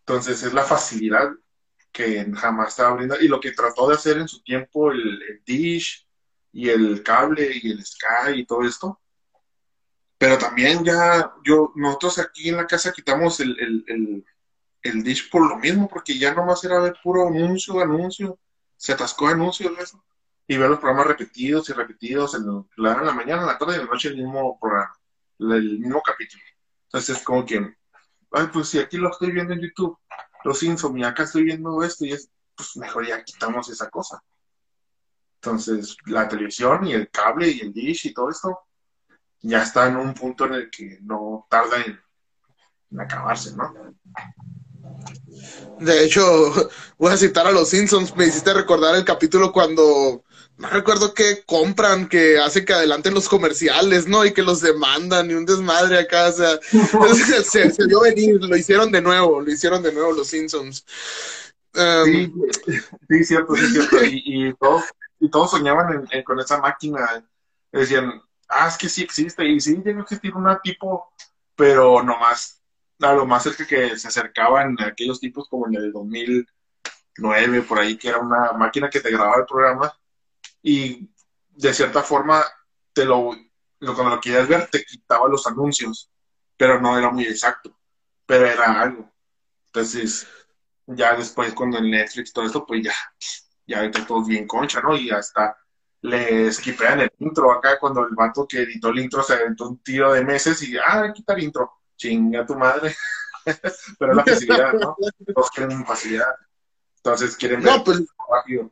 [0.00, 1.30] Entonces es la facilidad
[1.92, 6.06] que jamás estaba brindando y lo que trató de hacer en su tiempo el, Dish
[6.52, 8.98] y el cable y el Sky y todo esto.
[10.18, 14.24] Pero también ya, yo, nosotros aquí en la casa quitamos el, el,
[14.82, 18.38] el, dish por lo mismo, porque ya nomás era de puro anuncio, anuncio,
[18.76, 20.02] se atascó anuncios eso.
[20.46, 23.72] Y ver los programas repetidos y repetidos, en, la, en la mañana, en la tarde
[23.72, 24.94] y en la noche el mismo programa,
[25.40, 26.42] el mismo capítulo.
[26.84, 27.74] Entonces es como que,
[28.30, 29.98] ay, pues si aquí lo estoy viendo en YouTube,
[30.44, 34.22] los Simpsons, y acá estoy viendo esto, y es, pues mejor ya quitamos esa cosa.
[35.36, 38.60] Entonces, la televisión y el cable y el dish y todo esto
[39.40, 42.00] ya está en un punto en el que no tarda en,
[43.00, 43.74] acabarse, ¿no?
[45.80, 46.22] De hecho,
[46.98, 48.14] voy a citar a los Simpsons.
[48.16, 50.24] Me hiciste recordar el capítulo cuando
[50.58, 54.24] no recuerdo qué compran que hace que adelanten los comerciales, ¿no?
[54.24, 56.58] Y que los demandan y un desmadre acá, o sea,
[57.44, 60.84] se, se, dio venir, lo hicieron de nuevo, lo hicieron de nuevo los Simpsons.
[62.04, 62.32] sí,
[63.08, 63.96] sí, cierto, sí, cierto.
[64.04, 64.82] Y, y todo,
[65.20, 67.24] y todos soñaban con esa máquina.
[67.72, 69.44] Decían, ah, es que sí existe.
[69.46, 71.12] Y sí, llegó a existir una tipo,
[71.56, 72.60] pero nomás,
[73.00, 77.96] a lo más cerca que se acercaban aquellos tipos como en el 2009, por ahí,
[77.96, 79.92] que era una máquina que te grababa el programa
[80.62, 81.10] y
[81.50, 82.44] de cierta forma
[82.92, 83.30] te lo,
[83.78, 86.10] cuando lo querías ver, te quitaba los anuncios,
[86.56, 87.76] pero no era muy exacto,
[88.26, 89.10] pero era algo.
[89.66, 90.26] Entonces,
[90.86, 92.94] ya después cuando en Netflix todo esto, pues ya
[93.66, 94.96] ya ahorita todos bien concha, ¿no?
[94.96, 95.56] Y hasta
[96.02, 99.78] le skipean el intro acá cuando el vato que editó el intro se aventó un
[99.78, 102.94] tiro de meses y, ah, quita el intro, chinga tu madre.
[103.98, 104.96] Pero es la facilidad, ¿no?
[105.34, 106.34] Todos quieren facilidad.
[106.96, 108.70] Entonces quieren ver pues, rápido.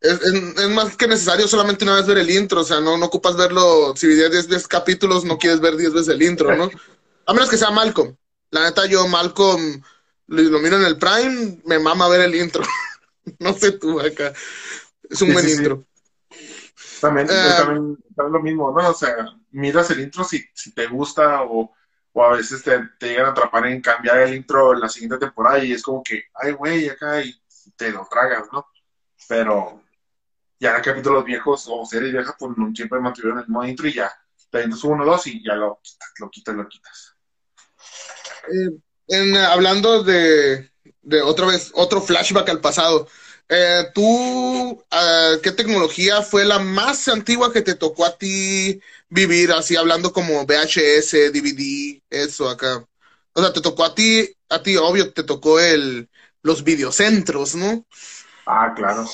[0.00, 3.06] Es, es, más que necesario solamente una vez ver el intro, o sea, no, no
[3.06, 6.70] ocupas verlo, si 10 10 capítulos no quieres ver 10 veces el intro, ¿no?
[7.26, 8.16] A menos que sea Malcolm.
[8.50, 9.82] La neta, yo Malcolm
[10.26, 12.62] lo miro en el Prime, me mama ver el intro.
[13.38, 14.32] no sé tú acá.
[15.08, 15.84] Es un buen intro.
[17.00, 18.90] También, eh, también, lo mismo, ¿no?
[18.90, 19.14] O sea,
[19.50, 21.72] miras el intro si, si te gusta o,
[22.12, 25.18] o a veces te, te, llegan a atrapar en cambiar el intro en la siguiente
[25.18, 27.34] temporada y es como que, ay, güey, acá y
[27.76, 28.66] te lo tragas, ¿no?
[29.28, 29.82] Pero
[30.60, 34.12] ya capítulos viejos o series viejas, pues siempre mantuvieron el mismo intro y ya,
[34.50, 35.80] te uno o dos y ya lo,
[36.18, 37.16] lo quitas, lo quitas.
[38.48, 40.70] Eh, en, hablando de,
[41.02, 43.08] de otra vez, otro flashback al pasado.
[43.48, 49.50] Eh, ¿Tú eh, qué tecnología fue la más antigua que te tocó a ti vivir,
[49.50, 52.86] así hablando como VHS, DVD, eso acá?
[53.32, 56.08] O sea, te tocó a ti, a ti, obvio, te tocó el,
[56.42, 57.86] los videocentros, ¿no?
[58.46, 59.04] Ah, claro.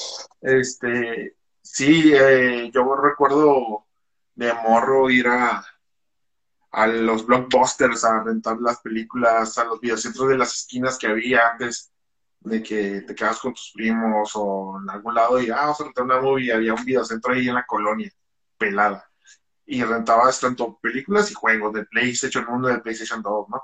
[0.42, 1.35] Este,
[1.72, 3.86] sí, eh, yo recuerdo
[4.34, 5.64] de morro ir a,
[6.72, 11.48] a los blockbusters a rentar las películas, a los videocentros de las esquinas que había
[11.48, 11.92] antes
[12.40, 15.84] de que te quedas con tus primos o en algún lado y, ah, vamos a
[15.84, 18.10] rentar una movie, había un videocentro ahí en la colonia,
[18.58, 19.10] pelada.
[19.66, 23.62] Y rentabas tanto películas y juegos de PlayStation 1 de PlayStation 2, ¿no?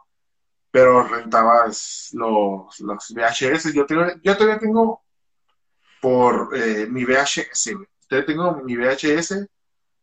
[0.71, 3.73] Pero rentabas los, los VHS.
[3.73, 5.03] Yo, tengo, yo todavía tengo
[6.01, 7.77] por eh, mi VHS,
[8.21, 9.49] tengo mi VHS,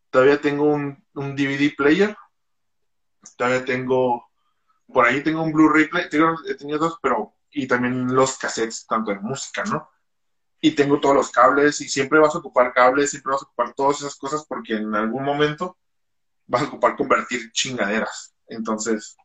[0.09, 2.17] todavía tengo un, DVD player
[3.37, 4.25] todavía tengo,
[4.87, 9.11] por ahí tengo un Blu-ray, tengo, he tenido dos, pero, y también los cassettes, tanto
[9.11, 9.89] de música, ¿no?
[10.61, 13.73] y tengo todos los cables y siempre vas a ocupar cables, siempre vas a ocupar
[13.73, 15.77] todas esas cosas porque en algún momento
[16.47, 18.33] vas a ocupar convertir chingaderas.
[18.47, 19.15] Entonces,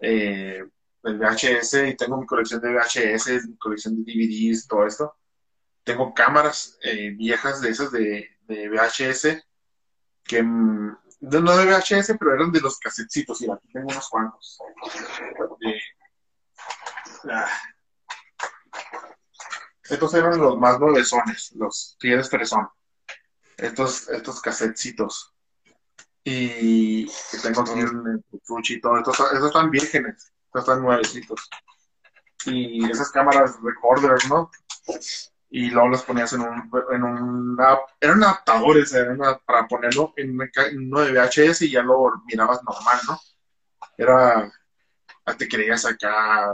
[0.00, 0.64] eh,
[1.02, 5.14] el VHS y tengo mi colección de VHS, mi colección de DVDs, todo esto.
[5.84, 9.44] Tengo cámaras eh, viejas de esas de, de VHS
[10.24, 14.58] que mm, no de VHS, pero eran de los casetitos y aquí tengo unos cuantos.
[17.30, 17.48] Ah.
[19.84, 22.68] Estos eran los más nuevesones, los tienes fresón.
[23.56, 25.34] Estos, estos casetcitos.
[26.24, 27.06] Y
[27.42, 28.24] tengo aquí un
[28.68, 28.98] y todo.
[28.98, 31.48] Estos, estos están vírgenes, estos están nuevecitos.
[32.46, 34.50] Y esas cámaras recorder, ¿no?
[35.54, 37.58] Y luego los ponías en un, en un
[38.00, 38.96] eran adaptadores,
[39.44, 43.20] para ponerlo en, uno de VHS y ya lo mirabas normal, ¿no?
[43.98, 44.50] Era,
[45.36, 46.50] te creías acá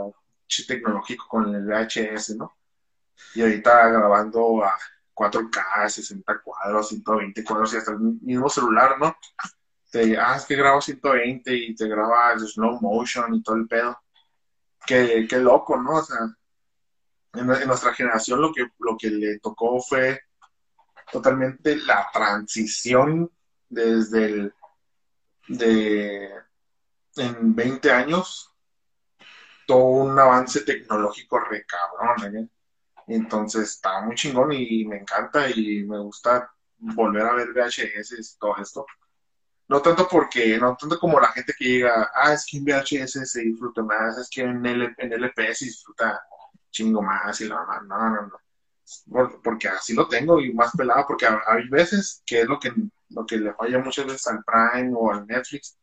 [0.66, 2.56] tecnológico con el VHS, ¿no?
[3.36, 4.76] Y ahorita grabando a
[5.14, 9.16] 4K, 60 cuadros, 120 cuadros y hasta el mismo celular, ¿no?
[9.92, 13.96] Te, ah, es que grabo 120 y te graba slow motion y todo el pedo.
[14.84, 15.98] Qué, qué loco, ¿no?
[15.98, 16.18] O sea,
[17.34, 20.20] en, nuestra generación lo que, lo que le tocó fue
[21.10, 23.30] totalmente la transición
[23.68, 24.54] desde el
[25.48, 26.30] de
[27.16, 28.54] en 20 años
[29.66, 32.48] todo un avance tecnológico re cabrón, ¿eh?
[33.08, 38.38] Entonces está muy chingón y me encanta y me gusta volver a ver VHS y
[38.38, 38.86] todo esto.
[39.68, 43.30] No tanto porque, no tanto como la gente que llega, ah, es que en VHS
[43.30, 46.20] se disfruta más, es que en, L, en LP se disfruta
[46.70, 49.40] chingo más y la no, no, no.
[49.42, 52.72] Porque así lo tengo y más pelado, porque hay veces que es lo que,
[53.10, 55.76] lo que le falla muchas veces al Prime o al Netflix,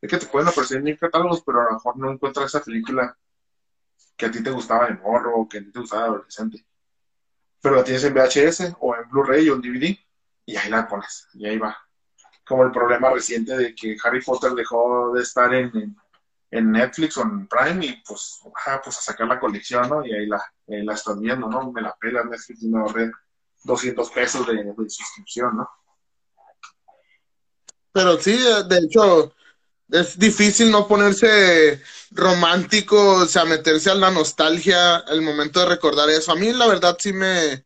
[0.00, 3.16] es que te pueden ofrecer mil catálogos, pero a lo mejor no encuentras esa película
[4.16, 6.68] que a ti te gustaba de morro o que a ti te gustaba de adolescente
[7.60, 9.96] pero la tienes en VHS o en Blu-ray o en DVD
[10.46, 11.76] y ahí la pones y ahí va.
[12.46, 15.96] Como el problema reciente de que Harry Potter dejó de estar en, en,
[16.50, 18.40] Netflix o en Prime y pues,
[18.84, 20.04] pues a sacar la colección, ¿no?
[20.04, 21.70] Y ahí la, la estás viendo, ¿no?
[21.72, 23.10] Me la pela Netflix y me ahorré
[23.64, 25.68] 200 pesos de, de suscripción, ¿no?
[27.92, 29.34] Pero sí, de hecho,
[29.90, 36.08] es difícil no ponerse romántico, o sea, meterse a la nostalgia el momento de recordar
[36.10, 36.32] eso.
[36.32, 37.64] A mí, la verdad, sí me.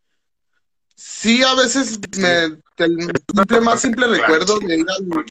[0.95, 2.63] Sí, a veces me.
[2.77, 5.25] El simple, más simple recuerdo de ir al.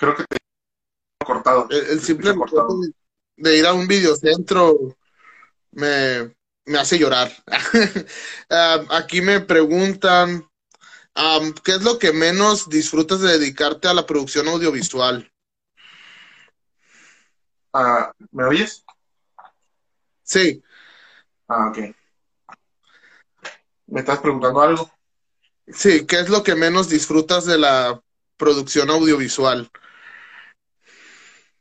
[0.00, 0.38] Creo que te
[1.24, 1.68] cortado.
[1.70, 2.80] El, simple recuerdo
[3.36, 4.96] de, ir a un videocentro
[5.70, 6.34] me,
[6.64, 7.30] me hace llorar.
[8.52, 10.50] Ah, aquí me preguntan
[11.64, 15.30] ¿Qué es lo que menos disfrutas de dedicarte a la producción audiovisual?
[17.72, 18.84] Ah, ¿Me oyes?
[20.22, 20.62] Sí.
[21.46, 21.94] Ah, ok.
[23.86, 24.90] ¿Me estás preguntando algo?
[25.68, 28.00] Sí, ¿qué es lo que menos disfrutas de la
[28.36, 29.70] producción audiovisual?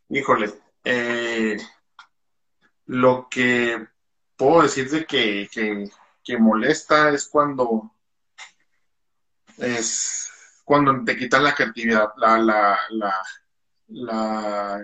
[0.10, 0.52] Híjole,
[0.84, 1.56] eh,
[2.88, 3.88] lo que
[4.36, 5.48] puedo decirte que,
[6.24, 7.92] que molesta es cuando
[9.58, 10.32] es
[10.64, 13.14] cuando te quitan la creatividad, la, la, la,
[13.88, 14.82] la,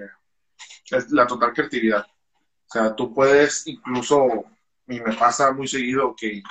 [1.09, 2.05] la total creatividad.
[2.05, 4.45] O sea, tú puedes incluso,
[4.87, 6.43] y me pasa muy seguido que,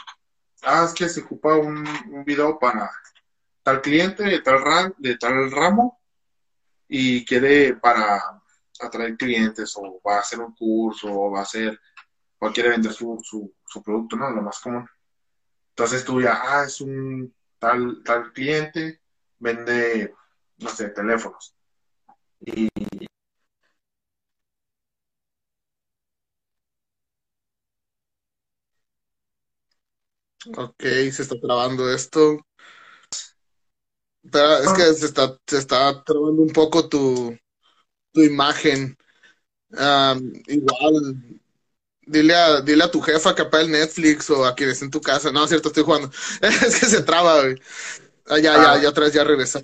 [0.62, 2.90] ah, es que se ocupa un, un video para
[3.62, 6.00] tal cliente de tal, de tal ramo
[6.88, 8.40] y quiere para
[8.80, 11.78] atraer clientes o va a hacer un curso o va a hacer
[12.38, 14.30] o quiere vender su, su, producto, ¿no?
[14.30, 14.87] Lo más común.
[15.70, 19.00] Entonces tú ya, ah, es un tal, tal cliente
[19.38, 20.14] vende,
[20.58, 21.54] no sé, teléfonos.
[22.40, 22.68] Y
[30.56, 32.38] Ok, se está trabando esto.
[34.30, 37.37] Pero es que se está, se está trabando un poco tu,
[38.15, 38.96] tu imagen.
[40.46, 41.17] igual,
[42.06, 45.00] Dile a, dile a tu jefa que apague el Netflix o a quienes en tu
[45.00, 45.33] casa.
[45.33, 46.10] No, es cierto, estoy jugando.
[46.42, 47.60] es que se traba, güey.
[48.27, 48.83] Ah, ya, ya, ah.
[48.83, 49.62] ya otra vez ya regresó.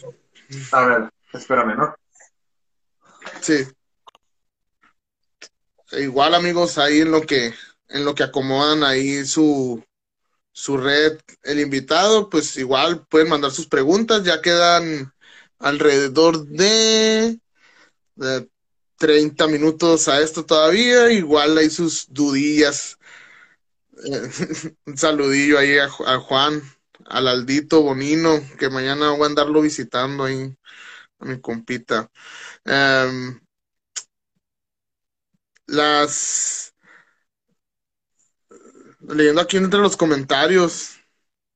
[0.72, 1.94] A ver, espérame, ¿no?
[3.40, 3.66] Sí.
[5.92, 7.53] Igual, amigos, ahí en lo que,
[7.88, 9.84] en lo que acomodan ahí su,
[10.53, 14.24] su red, el invitado, pues igual pueden mandar sus preguntas.
[14.24, 15.12] Ya quedan
[15.59, 17.38] alrededor de,
[18.20, 18.48] de
[18.96, 22.98] 30 minutos a esto todavía, igual hay sus dudillas.
[24.86, 26.62] un saludillo ahí a, Juan,
[27.06, 30.54] al Aldito Bonino, que mañana voy a andarlo visitando ahí,
[31.18, 32.10] a mi compita.
[32.64, 33.40] Em,
[35.66, 36.74] las
[39.00, 40.98] leyendo aquí entre los comentarios.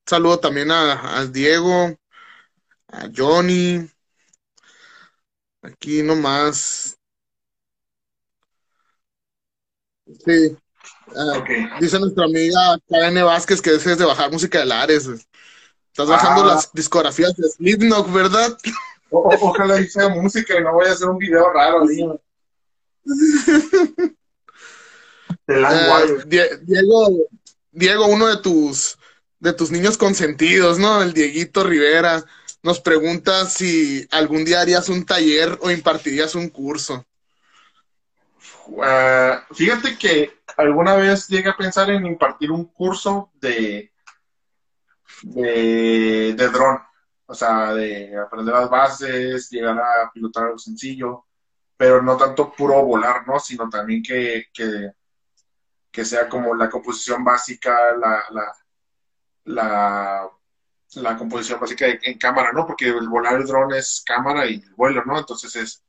[0.06, 1.98] saludo también a Diego,
[2.88, 3.93] a Johnny.
[5.64, 6.96] Aquí nomás.
[10.24, 10.56] Sí.
[11.16, 11.44] Ah,
[11.80, 15.08] dice nuestra amiga Karen Vázquez que dejes de bajar música de Lares.
[15.90, 16.54] Estás bajando Ah.
[16.54, 18.56] las discografías de Slipknot, ¿verdad?
[19.10, 21.84] O- ojalá sea música y no vaya a hacer un video raro.
[25.46, 26.24] Eh, Wire.
[26.24, 27.28] Die- Diego,
[27.70, 28.96] Diego, uno de tus
[29.40, 31.02] de tus niños consentidos, ¿no?
[31.02, 32.24] El Dieguito Rivera
[32.64, 37.04] nos pregunta si algún día harías un taller o impartirías un curso.
[38.82, 43.92] Eh, fíjate que alguna vez llegué a pensar en impartir un curso de,
[45.24, 46.78] de, de dron,
[47.26, 51.26] o sea, de aprender las bases, llegar a pilotar algo sencillo,
[51.76, 53.38] pero no tanto puro volar, ¿no?
[53.38, 54.90] Sino también que, que,
[55.90, 58.24] que sea como la composición básica, la,
[59.44, 60.30] la,
[60.97, 62.66] la composición básica en cámara, ¿no?
[62.66, 65.18] Porque el volar el dron es cámara y el vuelo, ¿no?
[65.18, 65.82] Entonces es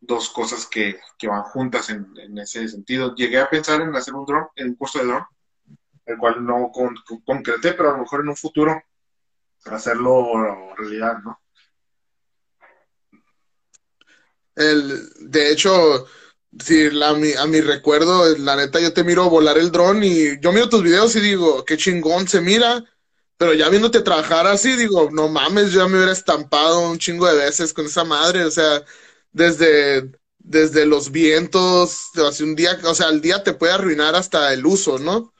[0.00, 2.06] dos cosas que, que van juntas en,
[2.38, 3.14] ese sentido.
[3.14, 5.24] Llegué a pensar en hacer un dron, en un curso de dron,
[6.06, 8.82] el cual no con- con- concreté, pero a lo mejor en un futuro
[9.64, 11.40] hacerlo realidad, ¿no?
[14.54, 16.06] El, de hecho,
[16.58, 20.40] si la- mi, a mi recuerdo, la neta, yo te miro volar el dron y
[20.40, 22.82] yo miro tus videos y digo, qué chingón se mira,
[23.36, 27.26] pero ya viéndote trabajar así, digo, no mames, yo ya me hubiera estampado un chingo
[27.26, 28.82] de veces con esa madre, o sea,
[29.32, 34.52] desde, desde los vientos, hace un día, o sea, el día te puede arruinar hasta
[34.52, 35.32] el uso, ¿no?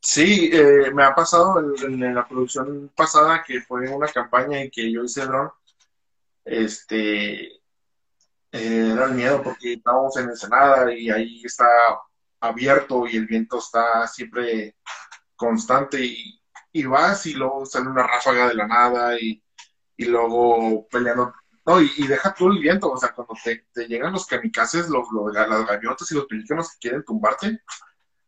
[0.00, 4.90] Sí, eh, me ha pasado en, la producción pasada que fue una campaña en que
[4.90, 5.50] yo hice dron,
[6.44, 7.46] este,
[8.50, 11.66] eh, era el miedo porque estábamos en Ensenada y ahí está
[12.40, 14.74] abierto y el viento está siempre
[15.36, 16.41] constante y,
[16.72, 19.42] y vas y luego sale una ráfaga de la nada y,
[19.96, 21.32] y luego peleando.
[21.66, 24.88] No, y, y deja tú el viento, o sea, cuando te, te llegan los kamikazes,
[24.88, 27.60] los, los, las gaviotas y los pelícanos que quieren tumbarte,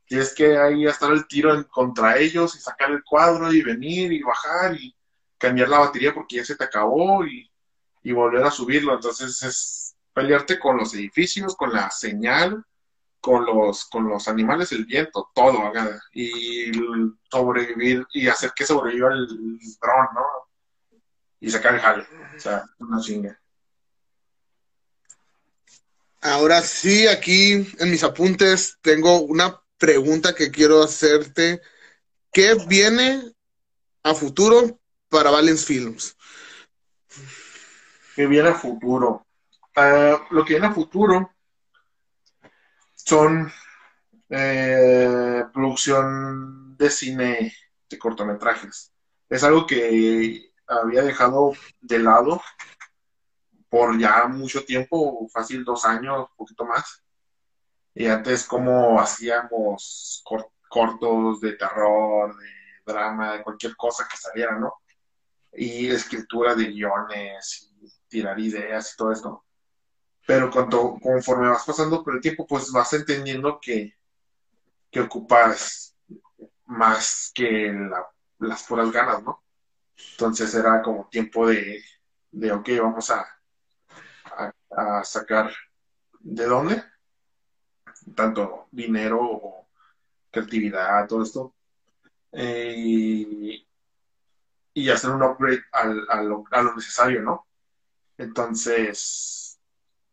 [0.07, 4.13] tienes que ahí estar el tiro en- contra ellos y sacar el cuadro y venir
[4.13, 4.95] y bajar y
[5.39, 7.51] cambiar la batería porque ya se te acabó y,
[8.03, 8.95] y volver a subirlo.
[8.95, 12.65] Entonces es pelearte con los edificios, con la señal,
[13.25, 15.73] con los, con los animales, el viento, todo,
[16.13, 16.71] y
[17.31, 20.99] sobrevivir y hacer que sobreviva el dron, ¿no?
[21.41, 22.07] Y sacar el jale.
[22.37, 23.41] O sea, una chinga.
[26.21, 31.63] Ahora sí, aquí en mis apuntes tengo una pregunta que quiero hacerte.
[32.31, 33.33] ¿Qué viene
[34.03, 36.15] a futuro para Valence Films?
[38.15, 39.27] que viene a futuro.
[39.75, 41.34] Eh, lo que viene a futuro
[43.05, 43.53] son
[44.31, 47.55] eh, producción de cine
[47.89, 48.93] de cortometrajes.
[49.29, 52.41] Es algo que había dejado de lado
[53.69, 57.03] por ya mucho tiempo, fácil dos años, un poquito más.
[57.95, 62.47] Y antes como hacíamos cor- cortos de terror, de
[62.93, 64.75] drama, de cualquier cosa que saliera, ¿no?
[65.53, 69.45] Y escritura de guiones, y tirar ideas y todo esto.
[70.27, 73.95] Pero cuando, conforme vas pasando por el tiempo, pues vas entendiendo que,
[74.91, 75.97] que ocupas
[76.67, 78.09] más que la-
[78.39, 79.43] las puras ganas, ¿no?
[80.13, 81.83] Entonces era como tiempo de,
[82.33, 83.27] de ok, vamos a,
[84.71, 85.51] a, sacar
[86.21, 86.83] de dónde,
[88.15, 89.69] tanto dinero o
[90.31, 91.55] creatividad, todo esto,
[92.33, 92.75] eh,
[94.75, 97.47] y, hacer un upgrade al- a, lo, a lo necesario, ¿no?
[98.19, 99.44] Entonces,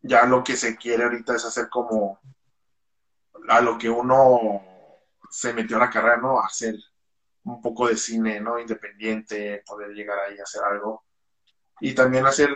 [0.04, 2.20] ya lo que se quiere ahorita es hacer como
[3.50, 4.62] a lo que uno
[5.30, 6.40] se metió a la carrera, ¿no?
[6.42, 6.76] Hacer
[7.44, 8.60] un poco de cine, ¿no?
[8.60, 11.04] Independiente, poder llegar ahí a hacer algo.
[11.82, 12.56] Y también hacer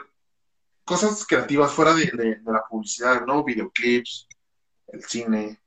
[0.86, 3.44] cosas creativas fuera de, de- de la publicidad, ¿no?
[3.44, 4.28] Videoclips,
[4.88, 5.62] el cine,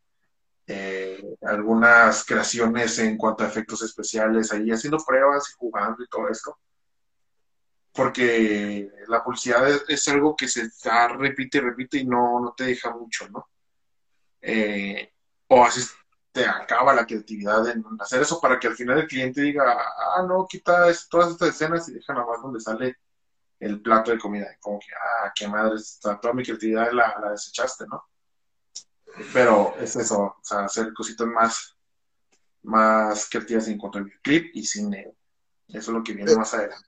[0.66, 6.28] eh, algunas creaciones en cuanto a efectos especiales, ahí haciendo pruebas y jugando y todo
[6.30, 6.58] esto.
[7.98, 10.70] Porque la publicidad es, es algo que se
[11.18, 13.48] repite y repite y no, no te deja mucho, ¿no?
[14.40, 15.12] Eh,
[15.48, 15.80] o así
[16.30, 19.64] te acaba la creatividad en hacer eso para que al final el cliente diga,
[20.16, 22.98] ah, no, quita es- todas estas escenas y deja nada más donde sale
[23.58, 24.46] el plato de comida.
[24.60, 28.04] Como que, ah, qué madre, está- toda mi creatividad la, la desechaste, ¿no?
[29.32, 31.76] Pero es eso, o sea, hacer cositas más,
[32.62, 35.12] más creativas en cuanto al clip y cine.
[35.66, 36.87] Eso es lo que viene más adelante.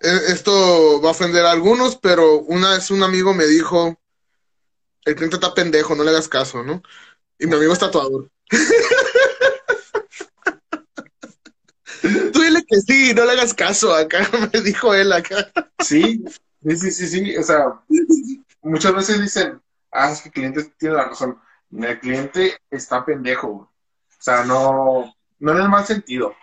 [0.00, 3.98] E, esto va a ofender a algunos, pero una vez un amigo me dijo,
[5.04, 6.82] el cliente está pendejo, no le hagas caso, ¿no?
[7.38, 8.30] Y mi amigo es tatuador.
[12.32, 15.50] Tú dile que sí, no le hagas caso acá, me dijo él acá.
[15.82, 16.22] Sí,
[16.62, 17.80] sí, sí, sí, o sea,
[18.62, 21.38] muchas veces dicen, ah, es que el cliente tiene la razón.
[21.70, 23.70] El cliente está pendejo, o
[24.18, 26.34] sea, no, no en el mal sentido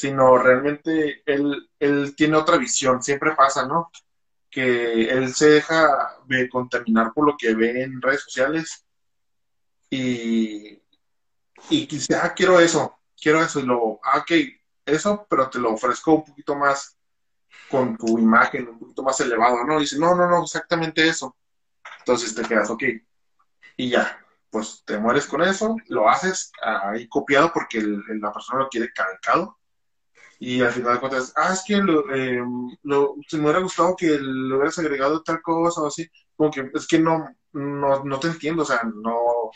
[0.00, 3.90] sino realmente él, él tiene otra visión, siempre pasa, ¿no?
[4.50, 8.86] Que él se deja de contaminar por lo que ve en redes sociales
[9.90, 10.80] y,
[11.68, 14.32] y dice, ah, quiero eso, quiero eso, y luego, ah, ok,
[14.86, 16.96] eso, pero te lo ofrezco un poquito más
[17.68, 19.78] con tu imagen, un poquito más elevado, ¿no?
[19.78, 21.36] dice, no, no, no, exactamente eso.
[21.98, 22.84] Entonces te quedas, ok,
[23.76, 28.68] y ya, pues te mueres con eso, lo haces ahí copiado porque la persona lo
[28.68, 29.59] quiere calcado.
[30.42, 32.42] Y al final de cuentas, ah, es que lo, eh,
[32.84, 36.08] lo, se me hubiera gustado que lo hubieras agregado tal cosa o así.
[36.34, 39.50] Como que es que no, no, no te entiendo, o sea, no,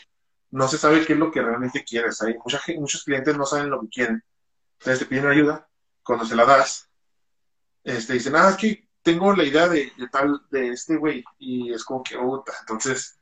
[0.51, 2.21] no se sabe qué es lo que realmente quieres.
[2.21, 4.23] Hay mucha, muchos clientes no saben lo que quieren.
[4.79, 5.67] Entonces te piden ayuda.
[6.03, 6.87] Cuando se la das,
[7.83, 11.23] este, dicen, ah, es que tengo la idea de, tal, de este güey.
[11.39, 13.17] Y es como que, puta, entonces,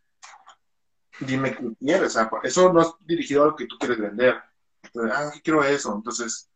[1.22, 2.08] dime qué quieres.
[2.08, 4.36] O sea, eso no es dirigido a lo que tú quieres vender.
[4.82, 5.96] Entonces, ah, quiero eso.
[5.96, 6.50] Entonces,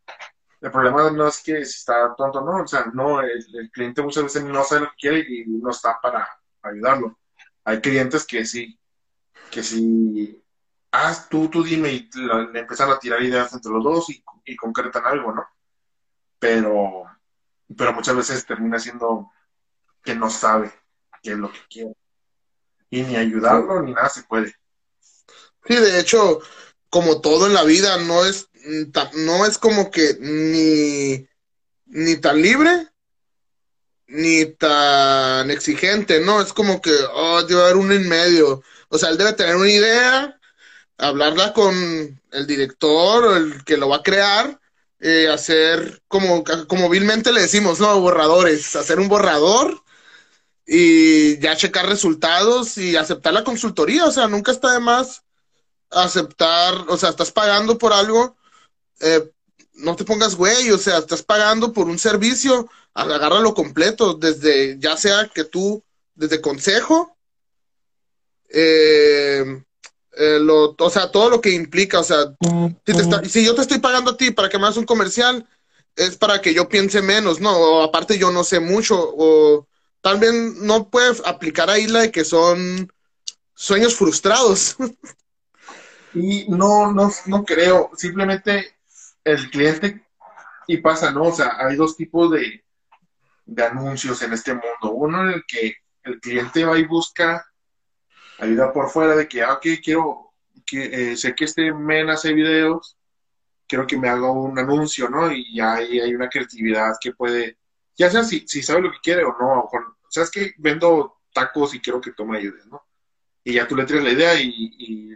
[0.61, 2.63] el problema no es que si está tonto, no.
[2.63, 5.99] O sea, no, el, cliente muchas veces no sabe lo que quiere y no está
[6.01, 6.27] para
[6.61, 7.17] ayudarlo.
[7.63, 8.79] Hay clientes que sí,
[9.51, 10.43] que sí
[10.91, 12.09] ah, tú, tú dime, y
[12.51, 14.23] le empiezan a tirar ideas entre los dos y,
[14.55, 15.45] concretan algo, ¿no?
[16.39, 17.03] Pero,
[17.75, 19.31] pero muchas veces termina siendo
[20.03, 20.71] que no sabe
[21.21, 21.93] qué es lo que quiere.
[22.89, 24.55] Y ni ayudarlo ni nada se puede.
[25.65, 26.39] Sí, de hecho,
[26.89, 28.49] como todo en la vida, no es,
[29.13, 31.27] no es como que ni,
[31.85, 32.87] ni tan libre
[34.07, 36.41] ni tan exigente, ¿no?
[36.41, 38.63] Es como que, oh, debe haber uno en medio.
[38.89, 40.37] O sea, él debe tener una idea
[40.97, 44.59] hablarla con el director o el que lo va a crear,
[44.99, 47.99] eh, hacer como, como vilmente le decimos, ¿no?
[48.01, 49.83] Borradores, hacer un borrador
[50.65, 55.23] y ya checar resultados y aceptar la consultoría, o sea, nunca está de más
[55.91, 58.35] aceptar, o sea, estás pagando por algo,
[59.01, 59.31] eh,
[59.73, 64.97] no te pongas güey, o sea, estás pagando por un servicio, agárralo completo, desde, ya
[64.97, 65.83] sea que tú,
[66.15, 67.15] desde consejo,
[68.49, 69.63] eh,
[70.13, 72.35] eh, lo, o sea, todo lo que implica, o sea,
[72.85, 75.47] si, si, yo te estoy pagando a ti para que me hagas un comercial,
[75.95, 77.55] es para que yo piense menos, ¿no?
[77.55, 79.67] O aparte yo no sé mucho, o
[80.01, 82.91] también no puedes aplicar ahí la de que son
[83.53, 84.75] sueños frustrados.
[86.13, 88.76] y no, no, no creo, simplemente
[89.31, 90.05] el cliente,
[90.67, 91.23] y pasa, ¿no?
[91.23, 92.63] O sea, hay dos tipos de,
[93.45, 94.91] de anuncios en este mundo.
[94.91, 97.45] Uno en el que el cliente va y busca
[98.39, 100.33] ayuda por fuera de que, ah, ok, quiero,
[100.65, 102.97] que, eh, sé que este men hace videos,
[103.67, 105.31] quiero que me haga un anuncio, ¿no?
[105.31, 107.57] Y ahí hay una creatividad que puede,
[107.95, 109.71] ya sea si, si sabe lo que quiere o no, o
[110.09, 112.83] sea, es que vendo tacos y quiero que tome ayuda, ¿no?
[113.43, 115.15] Y ya tú le traes la idea y,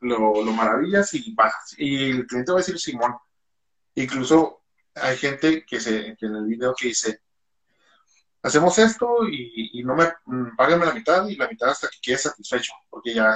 [0.00, 1.74] lo, lo, maravillas y vas.
[1.78, 3.14] Y el cliente va a decir Simón.
[3.94, 4.62] Incluso
[4.94, 7.20] hay gente que, se, en el video que dice,
[8.42, 12.18] hacemos esto y, no me mm, págame la mitad y la mitad hasta que quede
[12.18, 13.34] satisfecho, porque ya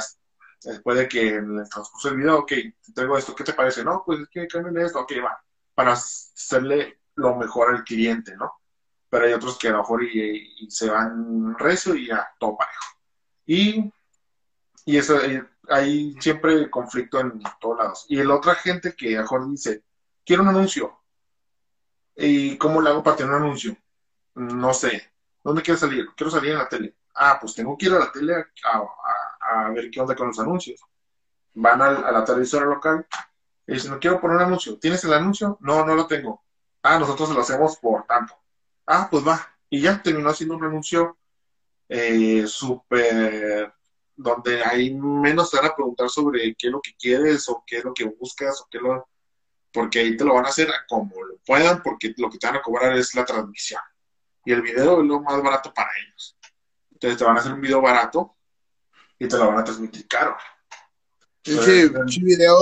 [0.63, 3.85] después de que en el transcurso del video, ok, te traigo esto, ¿qué te parece?
[3.85, 5.43] No, pues es que cambien esto, ok, va,
[5.75, 8.53] para hacerle lo mejor al cliente, ¿no?
[9.11, 12.85] Pero hay otros que a lo mejor y, se van recio y ya, todo parejo.
[13.47, 13.93] Y,
[14.85, 18.07] y eso, eh, hay siempre conflicto en todos lados.
[18.09, 19.83] Y la otra gente que a dice,
[20.29, 21.01] quiero un anuncio.
[22.15, 23.77] ¿Y cómo le hago para tener un anuncio?
[24.35, 25.11] no sé,
[25.43, 26.07] ¿dónde quieres salir?
[26.15, 26.95] Quiero salir en la tele.
[27.15, 30.81] Ah, pues tengo que ir a la tele a, ver qué onda con los anuncios.
[31.55, 33.05] Van a, la televisora local
[33.67, 34.79] y dicen, no quiero poner un anuncio.
[34.79, 35.59] ¿Tienes el anuncio?
[35.61, 36.45] No, no lo tengo.
[36.83, 38.35] Ah, nosotros lo hacemos por tanto.
[38.87, 39.57] Ah, pues va.
[39.71, 41.17] Y ya terminó haciendo un anuncio
[41.89, 43.75] eh, súper
[44.15, 47.79] donde hay menos te van a preguntar sobre qué es lo que quieres o qué
[47.79, 49.09] es lo que buscas o qué lo
[49.73, 52.57] porque ahí te lo van a hacer como lo puedan porque lo que te van
[52.57, 53.81] a cobrar es la transmisión
[54.45, 56.37] y el video es lo más barato para ellos.
[56.93, 58.35] Entonces te van a hacer un video barato
[59.19, 60.37] y te lo van a transmitir caro.
[61.45, 62.59] Sí, un video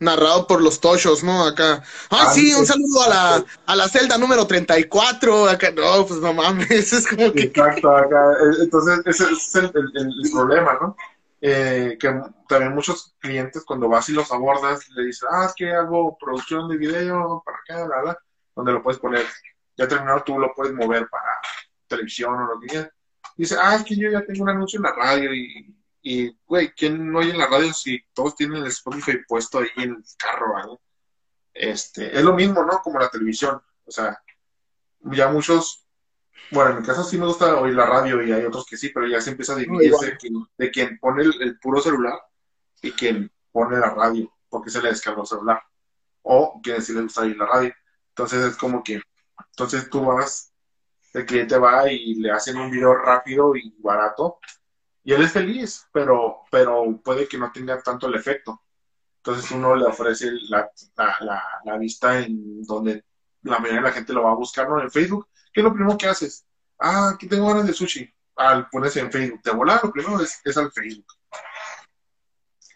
[0.00, 1.44] narrado por los tochos, ¿no?
[1.44, 1.82] Acá.
[2.10, 5.48] Ah, sí, un saludo a la, a la celda número 34.
[5.48, 7.42] Acá, no, pues no mames, es como que.
[7.42, 8.32] Exacto, acá.
[8.32, 10.96] Eh, entonces, ese es el, el, problema, ¿no?
[11.40, 15.70] Eh, que también muchos clientes, cuando vas y los abordas, le dicen, ah, es que
[15.70, 18.18] hago producción de video para acá, bla,
[18.54, 19.24] donde lo puedes poner
[19.78, 21.38] ya terminado tú lo puedes mover para
[21.86, 22.90] televisión o lo que quieras.
[23.36, 25.72] Dice, ah, es que yo ya tengo un anuncio en la radio y,
[26.02, 29.68] y güey, ¿quién no oye en la radio si todos tienen el Spotify puesto ahí
[29.76, 30.78] en el carro, ¿vale?
[31.54, 32.80] este, es lo mismo, ¿no?
[32.82, 33.60] Como la televisión.
[33.84, 34.20] O sea,
[35.00, 35.86] ya muchos,
[36.50, 38.90] bueno, en mi caso sí me gusta oír la radio y hay otros que sí,
[38.90, 39.92] pero ya se empieza a dividir
[40.56, 42.18] de, quien, pone el, puro celular
[42.82, 45.62] y quien pone la radio, porque se le descargó el celular.
[46.22, 47.72] O quien sí le gusta oír la radio.
[48.10, 49.00] Entonces es como que,
[49.50, 50.52] entonces tú vas,
[51.14, 54.38] el cliente va y le hacen un video rápido y barato
[55.08, 58.60] y él es feliz, pero, pero puede que no tenga tanto el efecto.
[59.16, 60.70] Entonces uno le ofrece la,
[61.78, 63.06] vista en donde
[63.40, 64.82] la mayoría de la gente lo va a buscar, ¿no?
[64.82, 65.26] En Facebook.
[65.58, 66.46] ¿Qué es lo primero que haces?
[66.78, 68.08] Ah, aquí tengo ganas de sushi.
[68.36, 69.42] Al ponerse en Facebook.
[69.42, 71.04] De volar, lo primero es, es al Facebook.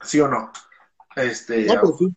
[0.03, 0.51] ¿Sí o no?
[1.15, 2.13] Este, pues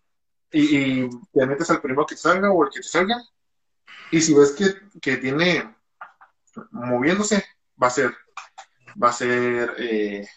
[0.51, 3.22] y, te metes al primero que te salga o el que te salga.
[4.09, 5.72] Y si ves que, que tiene
[6.72, 7.45] moviéndose,
[7.80, 8.16] va a ser,
[8.99, 10.28] va a ser, eh,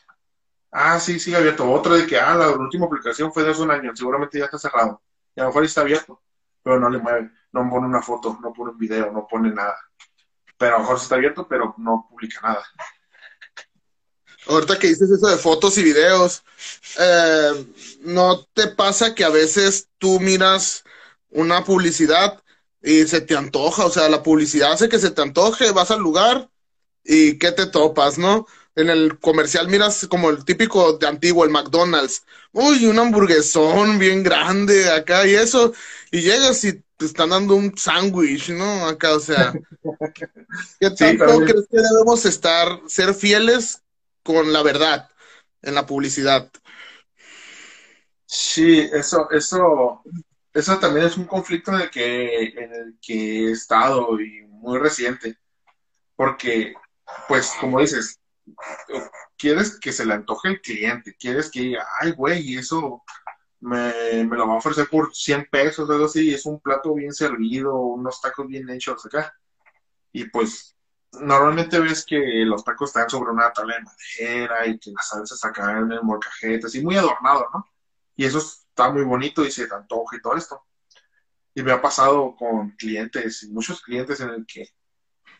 [0.72, 1.70] ah, sí, sigue abierto.
[1.72, 4.58] Otra de que, ah, la última aplicación fue de hace un año, seguramente ya está
[4.58, 5.00] cerrado.
[5.34, 6.20] Y a lo mejor está abierto,
[6.62, 9.74] pero no le mueve, no pone una foto, no pone un video, no pone nada.
[10.58, 12.64] Pero mejor está abierto, pero no publica nada.
[14.48, 16.42] Ahorita que dices eso de fotos y videos,
[16.98, 17.66] eh,
[18.00, 20.84] ¿no te pasa que a veces tú miras
[21.30, 22.42] una publicidad
[22.82, 23.84] y se te antoja?
[23.84, 26.48] O sea, la publicidad hace que se te antoje, vas al lugar
[27.04, 28.46] y ¿qué te topas, no?
[28.78, 32.24] En el comercial miras como el típico de antiguo, el McDonald's.
[32.52, 35.72] Uy, un hamburguesón bien grande acá y eso.
[36.10, 38.86] Y llegas y te están dando un sándwich, ¿no?
[38.86, 39.52] Acá, o sea.
[40.80, 43.82] ¿Qué tanto crees que debemos estar, ser fieles
[44.22, 45.08] con la verdad
[45.62, 46.50] en la publicidad.
[48.26, 50.02] Sí, eso, eso,
[50.52, 54.78] eso también es un conflicto en el que, en el que he estado y muy
[54.78, 55.36] reciente.
[56.14, 56.74] Porque,
[57.26, 58.18] pues, como dices,
[59.36, 63.02] quieres que se le antoje el cliente, quieres que diga, ay, güey, eso
[63.60, 67.12] me, me, lo va a ofrecer por 100 pesos, algo así, es un plato bien
[67.12, 69.34] servido, unos tacos bien hechos acá.
[70.12, 70.76] Y pues
[71.12, 75.34] normalmente ves que los tacos están sobre una tabla de madera y que la salsa
[75.34, 77.66] está acá en el molcajete, así muy adornado, ¿no?
[78.16, 80.62] Y eso está muy bonito y se te antoja y todo esto.
[81.54, 84.68] Y me ha pasado con clientes, muchos clientes en el que,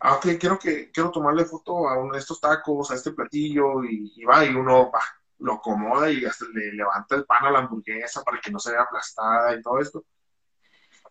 [0.00, 3.84] ah, ok, quiero, que, quiero tomarle foto a uno de estos tacos, a este platillo,
[3.84, 4.90] y, va, y uno
[5.38, 8.72] lo acomoda y hasta le levanta el pan a la hamburguesa para que no se
[8.72, 10.04] vea aplastada y todo esto.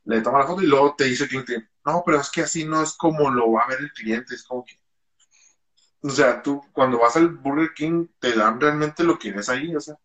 [0.05, 2.65] Le toma la foto y luego te dice el cliente, no, pero es que así
[2.65, 4.79] no es como lo va a ver el cliente, es como que,
[6.01, 9.75] o sea, tú cuando vas al Burger King te dan realmente lo que ves ahí,
[9.75, 9.97] o sea,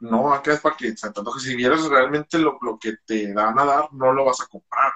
[0.00, 3.92] no, acá es para que que si vieras realmente lo, que te dan a dar,
[3.92, 4.92] no lo vas a comprar.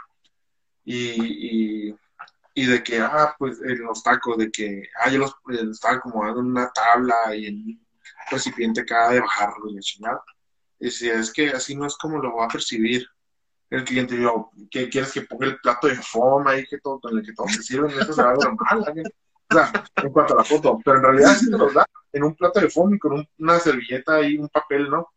[0.84, 1.94] Y,
[2.66, 5.34] de que, ah, pues en los tacos, de que, ah, yo los,
[5.70, 7.86] estaba acomodando en una tabla y en un
[8.30, 10.22] recipiente cada de bajarlo y de chingada.
[10.78, 13.06] Y si es que así no es como lo va a percibir
[13.70, 17.16] el cliente dijo, ¿qué quieres que ponga el plato de forma ahí que todo, con
[17.16, 17.90] el que todos se sirven?
[17.92, 21.02] Eso se va a ver mal, O sea, en cuanto a la foto, pero en
[21.04, 24.48] realidad sí te los da en un plato de foamy con una servilleta y un
[24.48, 25.08] papel, ¿no?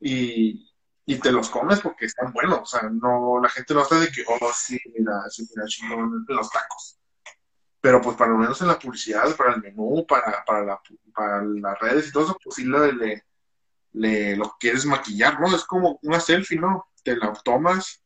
[0.00, 0.67] Y,
[1.08, 4.12] y te los comes porque están buenos, o sea, no, la gente no está de
[4.12, 6.98] que, oh, sí, mira, sí, mira, chingón, los tacos.
[7.80, 10.82] Pero pues para lo menos en la publicidad, para el menú, para, para, la,
[11.14, 13.24] para las redes y todo eso, pues sí le,
[13.92, 15.56] le, lo quieres maquillar, ¿no?
[15.56, 16.90] Es como una selfie, ¿no?
[17.02, 18.04] te la tomas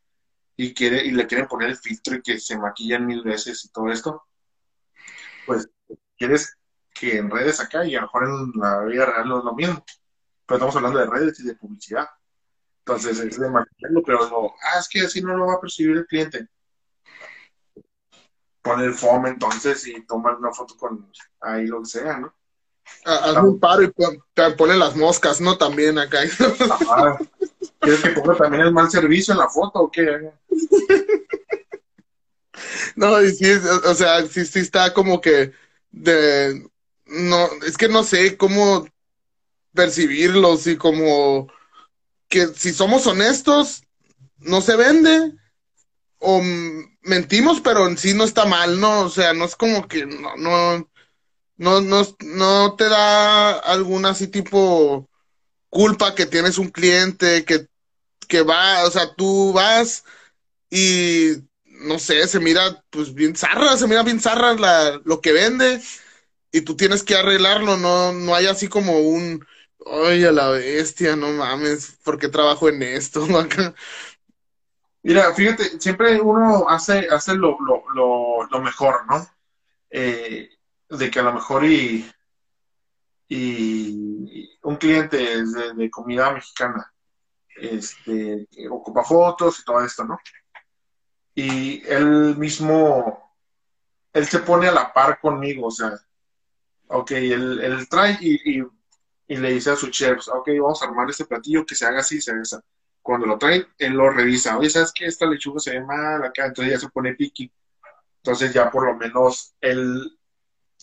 [0.55, 3.69] y, quiere, y le quieren poner el filtro y que se maquillan mil veces y
[3.69, 4.23] todo esto,
[5.45, 5.69] pues
[6.17, 6.57] quieres
[6.93, 9.53] que en redes acá y a lo mejor en la vida real no es lo
[9.53, 9.83] mismo.
[10.45, 12.07] Pero estamos hablando de redes y de publicidad.
[12.85, 15.95] Entonces es de maquillarlo, pero no, ah, es que así no lo va a percibir
[15.95, 16.47] el cliente.
[18.61, 21.09] Pone el foam entonces y toma una foto con
[21.41, 22.33] ahí lo que sea, ¿no?
[23.05, 23.93] Hazme un paro y
[24.57, 25.57] pone las moscas, ¿no?
[25.57, 26.19] También acá.
[27.79, 30.31] ¿Quieres que ponga también el mal servicio en la foto o qué?
[32.95, 33.51] No, sí,
[33.85, 35.51] o sea, sí, sí está como que
[35.91, 36.69] de,
[37.07, 38.87] no, es que no sé cómo
[39.73, 41.47] percibirlos y como
[42.33, 43.83] que si somos honestos,
[44.39, 45.33] no se vende
[46.17, 46.41] o
[47.03, 49.01] mentimos, pero en sí no está mal, ¿no?
[49.01, 50.89] O sea, no es como que no, no,
[51.57, 55.07] no, no, no te da alguna así tipo
[55.69, 57.67] culpa que tienes un cliente que
[58.27, 60.03] que va, o sea, tú vas
[60.71, 61.33] y
[61.65, 65.79] no sé, se mira pues bien zarra, se mira bien zarra la, lo que vende
[66.51, 69.45] y tú tienes que arreglarlo, no, no hay así como un,
[69.85, 73.25] oye, a la bestia, no mames, ¿por qué trabajo en esto?
[75.03, 79.27] Mira, fíjate, siempre uno hace, hace lo, lo, lo, mejor, ¿no?
[79.89, 80.49] Eh,
[80.89, 82.09] de que a lo mejor y,
[83.27, 85.43] y un cliente
[85.75, 86.93] de comida mexicana
[87.55, 90.19] este, ocupa fotos y todo esto, ¿no?
[91.35, 93.35] Y él mismo,
[94.13, 95.93] él se pone a la par conmigo, o sea,
[96.87, 98.63] ok, él, trae y,
[99.41, 102.21] le dice a su chef, ok, vamos a armar este platillo que se haga así,
[102.21, 102.57] se haga así.
[103.01, 105.05] Cuando lo traen, él lo revisa, oye, ¿sabes qué?
[105.05, 107.51] Esta lechuga se ve mal acá, entonces ya se pone piqui.
[108.17, 110.17] Entonces ya por lo menos él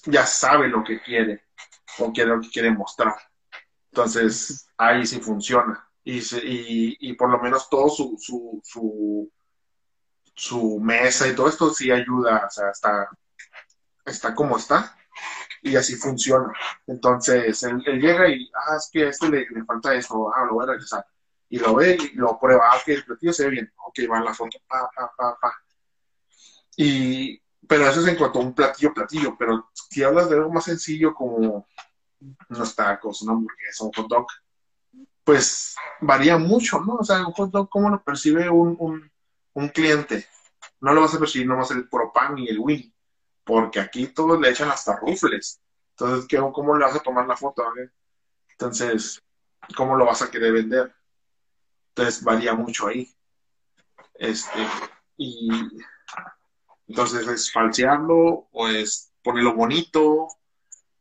[0.04, 1.44] ya sabe lo que quiere
[1.98, 3.14] o quiere lo que quiere mostrar.
[3.90, 5.86] Entonces ahí sí funciona.
[6.04, 6.20] Y,
[6.98, 9.30] y, por lo menos todo su, su, su,
[10.34, 13.08] su, mesa y todo esto sí ayuda, o sea, está,
[14.06, 14.96] está como está
[15.62, 16.52] y así funciona.
[16.86, 20.64] Entonces él, llega y, ah, es que a este le, falta esto, ah, lo voy
[20.64, 21.04] a regresar.
[21.48, 24.18] Y lo ve y lo prueba, ah, que el platillo se ve bien, ok, va
[24.18, 25.52] en la foto, pa, pa, pa, pa.
[26.76, 30.50] Y, pero eso es en cuanto a un platillo, platillo, pero si hablas de algo
[30.50, 31.66] más sencillo como
[32.48, 34.26] unos tacos, una hamburguesa, un hot dog,
[35.24, 36.96] pues varía mucho, ¿no?
[36.96, 39.10] O sea, un hot dog, ¿cómo lo percibe un,
[39.54, 40.26] un, cliente?
[40.80, 42.90] No lo vas a percibir nomás el pan y el wing,
[43.50, 45.60] porque aquí todos le echan hasta rufles.
[45.90, 47.64] Entonces, ¿qué, ¿cómo le vas a tomar la foto?
[48.52, 49.20] Entonces,
[49.76, 50.94] ¿cómo lo vas a querer vender?
[51.88, 53.12] Entonces, varía mucho ahí.
[54.14, 54.60] Este,
[55.16, 55.50] y
[56.86, 60.28] entonces es falsearlo o es ponerlo bonito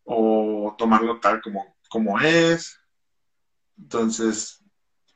[0.05, 2.79] o tomarlo tal como, como es.
[3.77, 4.63] Entonces,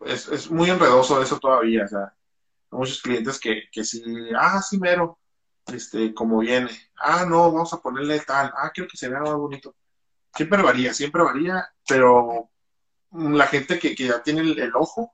[0.06, 1.86] es, es muy enredoso eso todavía.
[1.86, 2.16] O sea,
[2.72, 4.04] hay muchos clientes que, que sí,
[4.38, 5.18] ah, sí, mero,
[5.68, 6.70] este, como viene.
[6.98, 8.54] Ah, no, vamos a ponerle tal.
[8.58, 9.76] Ah, quiero que se vea más bonito.
[10.36, 12.50] Siempre varía, siempre varía, pero
[13.12, 15.14] la gente que, que ya tiene el, ojo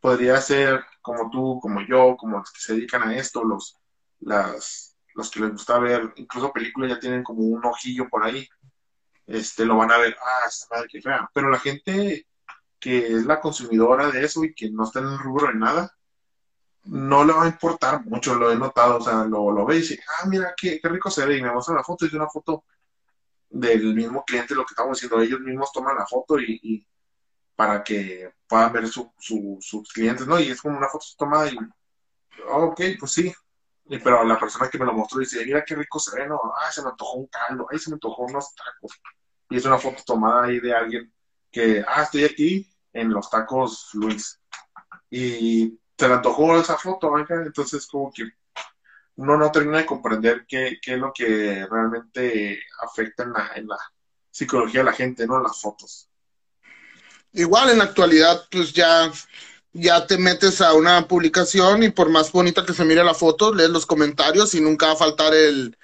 [0.00, 3.76] podría ser como tú, como yo, como los que se dedican a esto, los,
[4.20, 8.48] las, los que les gusta ver, incluso películas ya tienen como un ojillo por ahí,
[9.26, 11.30] este, lo van a ver, ah, esta madre que fea.
[11.34, 12.26] Pero la gente
[12.78, 15.94] que es la consumidora de eso y que no está en el rubro de nada,
[16.84, 19.80] no le va a importar mucho, lo he notado, o sea, lo, lo ve y
[19.80, 22.14] dice, ah, mira, qué, qué rico se ve, y me muestra la foto, y es
[22.14, 22.64] una foto
[23.50, 26.86] del mismo cliente, lo que estamos diciendo, ellos mismos toman la foto y,
[27.56, 30.40] para que puedan ver su, sus clientes, ¿no?
[30.40, 31.58] Y es como una foto tomada y,
[32.48, 33.34] ok, pues sí,
[33.98, 36.72] pero la persona que me lo mostró dice, mira qué rico se ve, no, ay,
[36.72, 39.00] se me antojó un caldo, ay, se me antojó unos tacos.
[39.48, 41.12] Y es una foto tomada ahí de alguien
[41.50, 44.40] que, ah, estoy aquí en los tacos Luis.
[45.10, 48.24] Y se le antojó esa foto, entonces como que
[49.16, 53.68] uno no termina de comprender qué, qué es lo que realmente afecta en la, en
[53.68, 53.76] la
[54.30, 55.36] psicología de la gente, ¿no?
[55.36, 56.08] En las fotos.
[57.34, 59.12] Igual en la actualidad, pues ya
[59.72, 63.54] ya te metes a una publicación y por más bonita que se mire la foto,
[63.54, 65.76] lees los comentarios y nunca va a faltar el,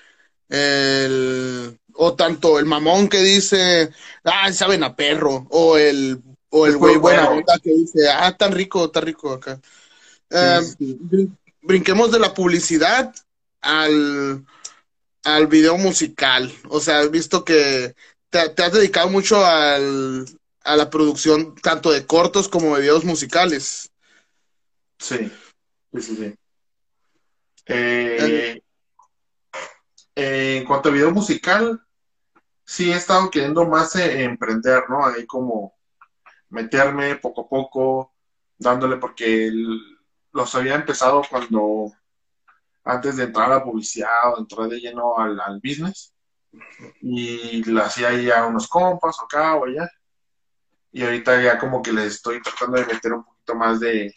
[0.48, 3.90] el o tanto el mamón que dice,
[4.24, 8.52] ah, saben a perro, o el, o el güey buena onda que dice, ah, tan
[8.52, 9.60] rico, tan rico acá.
[10.30, 10.60] Eh,
[11.62, 13.14] brinquemos de la publicidad
[13.60, 14.44] al,
[15.24, 16.52] al video musical.
[16.68, 17.94] O sea, has visto que
[18.30, 20.26] te, te has dedicado mucho al,
[20.64, 23.90] a la producción tanto de cortos como de videos musicales.
[24.98, 25.30] Sí,
[25.92, 26.34] sí, sí.
[27.66, 28.62] Eh,
[30.14, 31.80] en cuanto a video musical,
[32.64, 35.04] sí he estado queriendo más eh, emprender, ¿no?
[35.04, 35.74] Ahí como
[36.48, 38.14] meterme poco a poco,
[38.56, 39.52] dándole, porque
[40.36, 41.92] los había empezado cuando,
[42.84, 46.14] antes de entrar a la publicidad o entrar de lleno al, al business,
[47.00, 49.90] y lo hacía ya unos compas acá o allá.
[50.92, 54.14] Y ahorita ya como que le estoy tratando de meter un poquito más de,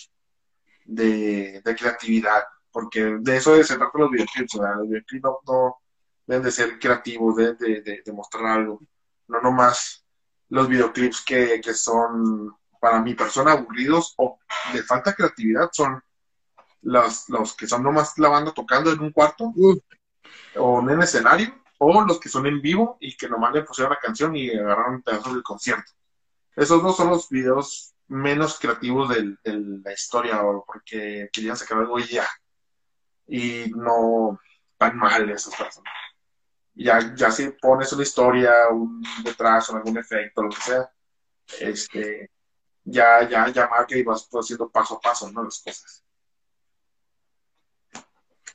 [0.86, 5.78] de, creatividad, porque de eso de se trata los videoclips, los videoclips no,
[6.26, 8.80] deben de ser creativos, deben de, de, mostrar algo,
[9.28, 10.06] no nomás
[10.50, 14.40] los videoclips que, que son para mi persona aburridos o
[14.74, 16.02] de falta de creatividad son
[16.82, 19.54] los, los que son nomás la banda tocando en un cuarto
[20.56, 23.94] o en un escenario o los que son en vivo y que nomás le pusieron
[23.94, 25.92] la canción y agarraron un pedazo del concierto.
[26.56, 29.38] Esos no son los videos menos creativos de,
[29.84, 32.28] la historia, porque querían sacar algo y ya.
[33.28, 34.40] Y no
[34.78, 35.94] tan mal esas personas.
[36.74, 40.92] Ya, ya si pones una historia, un detrás o algún efecto, lo que sea,
[41.60, 42.32] este,
[42.84, 45.44] ya, ya, ya marca y vas haciendo paso a paso, ¿no?
[45.44, 46.04] Las cosas.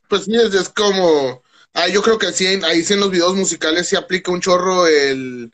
[0.08, 1.42] Pues sí, es, como,
[1.72, 4.86] ah, yo creo que sí, ahí sí en los videos musicales se aplica un chorro
[4.86, 5.52] el,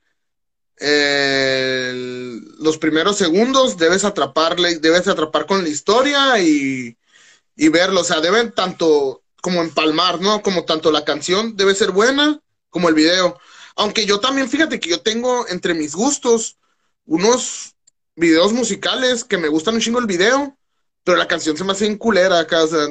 [2.59, 6.97] los primeros segundos debes atraparle, debes atrapar con la historia y,
[7.57, 8.01] y verlo.
[8.01, 10.43] O sea, deben tanto como empalmar, ¿no?
[10.43, 12.41] Como tanto la canción debe ser buena
[12.71, 13.39] como el video.
[13.77, 16.59] Aunque yo también, fíjate que yo tengo entre mis gustos
[17.07, 17.75] unos,
[18.17, 20.57] videos musicales que me gustan un chingo el video,
[21.05, 22.87] pero la canción se me hace bien culera acá, o sea,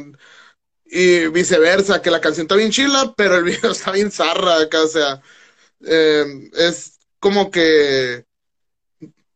[0.92, 4.84] y viceversa, que la canción está bien chila, pero el video está bien zarra acá,
[4.84, 5.22] o sea,
[5.86, 8.26] eh, es como que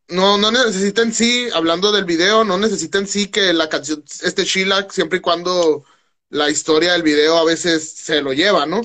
[0.10, 4.04] no, no necesita en sí, hablando del video, no necesita en sí que la canción
[4.24, 5.86] esté chila siempre y cuando
[6.30, 8.82] la historia del video a veces se lo lleva, ¿no?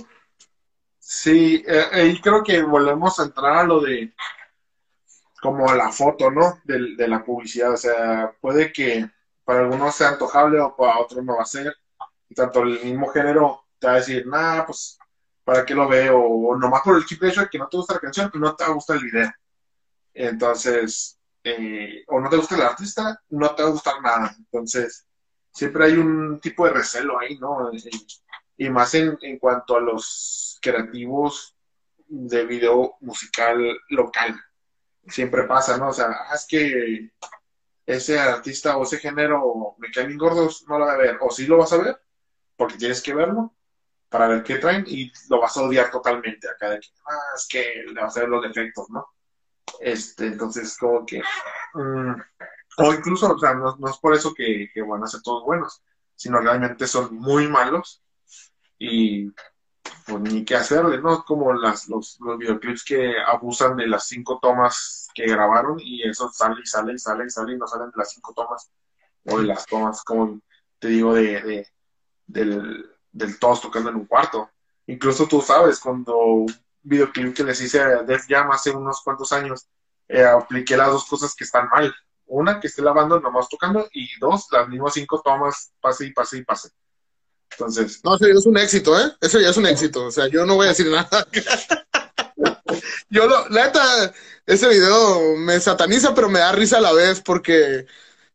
[0.98, 4.12] Sí, eh, ahí creo que volvemos a entrar a lo de
[5.40, 6.60] como la foto, ¿no?
[6.64, 7.72] De, de, la publicidad.
[7.72, 9.08] O sea, puede que
[9.44, 11.74] para algunos sea antojable o para otros no va a ser.
[12.28, 14.98] Y tanto el mismo género te va a decir, nah, pues,
[15.44, 16.18] ¿para qué lo veo?
[16.20, 18.64] O nomás por el chip hecho de que no te gusta la canción, no te
[18.64, 19.32] va a gustar el video.
[20.14, 24.34] Entonces, eh, o no te gusta el artista, no te va a gustar nada.
[24.38, 25.06] Entonces,
[25.52, 27.70] siempre hay un tipo de recelo ahí, ¿no?
[28.56, 31.56] Y más en, en cuanto a los creativos
[32.08, 34.38] de video musical local
[35.10, 35.88] siempre pasa, ¿no?
[35.88, 37.10] O sea, ah, es que
[37.86, 41.18] ese artista o ese género me caen gordos, no lo va a ver.
[41.20, 42.00] O sí lo vas a ver,
[42.58, 43.54] porque tienes que verlo
[44.10, 47.46] para ver qué traen y lo vas a odiar totalmente acá de que, ah, es
[47.48, 49.06] que le vas a ver los defectos, ¿no?
[49.80, 51.22] Este, entonces, como que,
[51.74, 52.14] mm,
[52.78, 55.44] o incluso, o sea, no, no, es por eso que, que van a ser todos
[55.44, 55.82] buenos,
[56.16, 58.02] sino realmente son muy malos
[58.78, 59.30] y
[60.06, 61.24] pues ni qué hacerle, ¿no?
[61.24, 66.30] Como las, los, los videoclips que abusan de las cinco tomas que grabaron y eso
[66.32, 68.70] sale y sale y sale y sale y no salen de las cinco tomas
[69.26, 70.40] o de las tomas, como
[70.78, 71.66] te digo, de
[72.28, 74.48] del, del todos tocando en un cuarto.
[74.86, 79.32] Incluso tú sabes, cuando un videoclip que les hice a Def Jam hace unos cuantos
[79.32, 79.66] años,
[80.08, 81.92] eh, apliqué las dos cosas que están mal.
[82.26, 86.38] Una, que esté lavando nomás tocando, y dos, las mismas cinco tomas, pase y pase
[86.38, 86.70] y pase.
[87.50, 88.00] Entonces.
[88.04, 89.12] No, eso ya es un éxito, ¿eh?
[89.20, 90.04] Eso ya es un éxito.
[90.06, 91.26] O sea, yo no voy a decir nada.
[93.08, 94.14] yo, lo, la neta,
[94.46, 97.86] ese video me sataniza, pero me da risa a la vez porque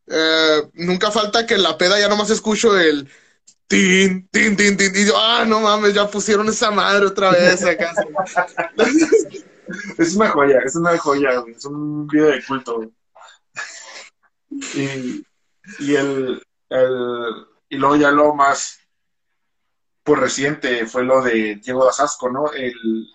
[0.08, 3.10] eh, nunca falta que en la peda ya nomás escucho el
[3.68, 4.91] tin, tin, tin, tin.
[4.95, 7.93] Y yo, ah, no mames, ya pusieron esa madre otra vez acá.
[9.97, 11.43] es una joya, es una joya.
[11.47, 12.91] Es un video de culto.
[14.76, 15.26] Y,
[15.80, 18.80] y el, el, y luego ya lo más
[20.03, 22.51] pues reciente fue lo de Diego Dasasco, ¿no?
[22.51, 23.07] El,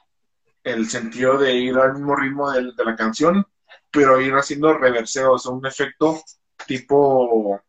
[0.64, 3.46] el sentido de ir al mismo ritmo de, la canción,
[3.90, 6.20] pero ir haciendo reverseos, un efecto
[6.66, 7.60] tipo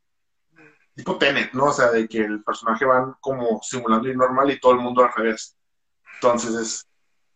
[0.99, 1.65] tipo Tenet, ¿no?
[1.65, 5.01] O sea, de que el personaje van como simulando ir normal y todo el mundo
[5.01, 5.55] al revés.
[6.15, 6.87] Entonces, es,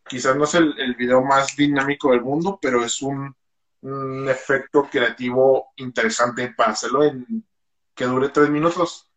[0.06, 3.36] quizás no es el, video más dinámico del mundo, pero es un,
[4.30, 7.46] efecto creativo interesante para hacerlo en
[7.94, 9.10] que dure tres minutos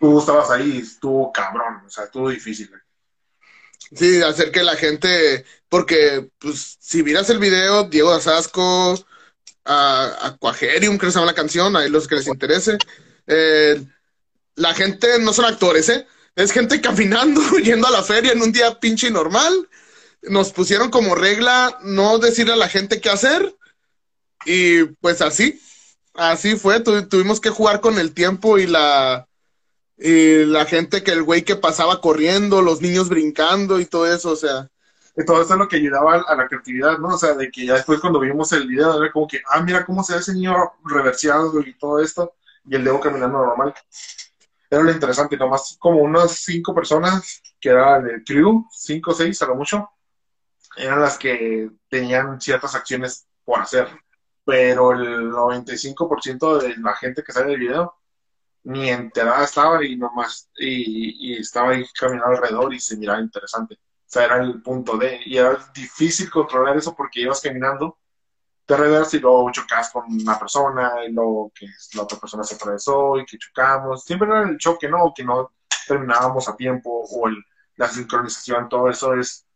[0.00, 2.70] tú estabas ahí, estuvo cabrón, o sea, estuvo difícil.
[3.94, 8.94] Sí, hacer que la gente, porque pues si miras el video, Diego Azasco,
[9.64, 12.78] a Aquagerium, creo que se llama la canción, ahí los que les interese,
[13.28, 13.84] eh,
[14.56, 16.06] la gente no son actores, ¿eh?
[16.34, 19.68] Es gente caminando, yendo a la feria en un día pinche normal.
[20.22, 23.54] Nos pusieron como regla no decirle a la gente qué hacer.
[24.44, 25.60] Y pues así,
[26.14, 26.80] así fue.
[26.80, 29.28] Tu, tuvimos que jugar con el tiempo y la,
[29.96, 34.30] y la gente que el güey que pasaba corriendo, los niños brincando y todo eso,
[34.30, 34.68] o sea.
[35.16, 37.08] Y todo eso es lo que ayudaba a la creatividad, ¿no?
[37.08, 39.84] O sea, de que ya después cuando vimos el video, era como que, ah, mira
[39.84, 40.54] cómo se ve ese niño
[40.84, 42.34] reversiado y todo esto,
[42.68, 43.74] y el dedo caminando normal.
[44.70, 49.40] Era lo interesante, nomás como unas cinco personas, que eran el crew, cinco o seis
[49.42, 49.90] a lo mucho,
[50.76, 53.88] eran las que tenían ciertas acciones por hacer.
[54.44, 57.94] Pero el 95% de la gente que sale del video
[58.64, 63.74] ni enterada estaba y nomás, y, y estaba ahí caminando alrededor y se miraba interesante.
[63.74, 67.98] O sea, era el punto de, y era difícil controlar eso porque ibas caminando
[68.68, 72.54] de revés y luego chocas con una persona y luego que la otra persona se
[72.54, 74.04] atravesó y que chocamos.
[74.04, 75.12] Siempre era el choque, ¿no?
[75.14, 75.52] Que no
[75.86, 77.42] terminábamos a tiempo o el,
[77.76, 79.46] la sincronización, todo eso es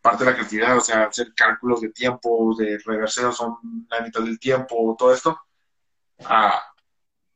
[0.00, 3.56] parte de la creatividad, o sea, hacer cálculos de tiempo, de reverseo son
[3.90, 5.36] la mitad del tiempo, todo esto.
[6.24, 6.62] A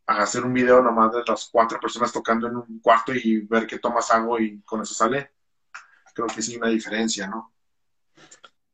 [0.07, 3.79] hacer un video nomás de las cuatro personas tocando en un cuarto y ver que
[3.79, 5.33] tomas algo y con eso sale,
[6.15, 7.53] creo que sí una diferencia, ¿no?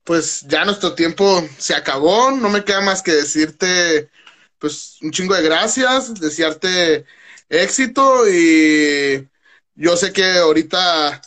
[0.05, 4.11] Pues ya nuestro tiempo se acabó, no me queda más que decirte
[4.59, 7.07] pues un chingo de gracias, desearte
[7.49, 9.29] éxito y
[9.75, 11.21] yo sé que ahorita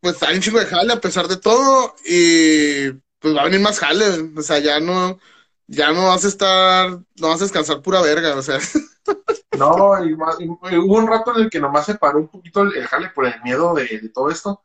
[0.00, 2.90] pues hay un chingo de jale a pesar de todo y
[3.22, 5.18] pues va a venir más jale, o sea, ya no,
[5.68, 8.58] ya no vas a estar, no vas a descansar pura verga, o sea.
[9.58, 13.10] No, y, hubo un rato en el que nomás se paró un poquito el, jale
[13.10, 14.62] por el miedo de, todo esto,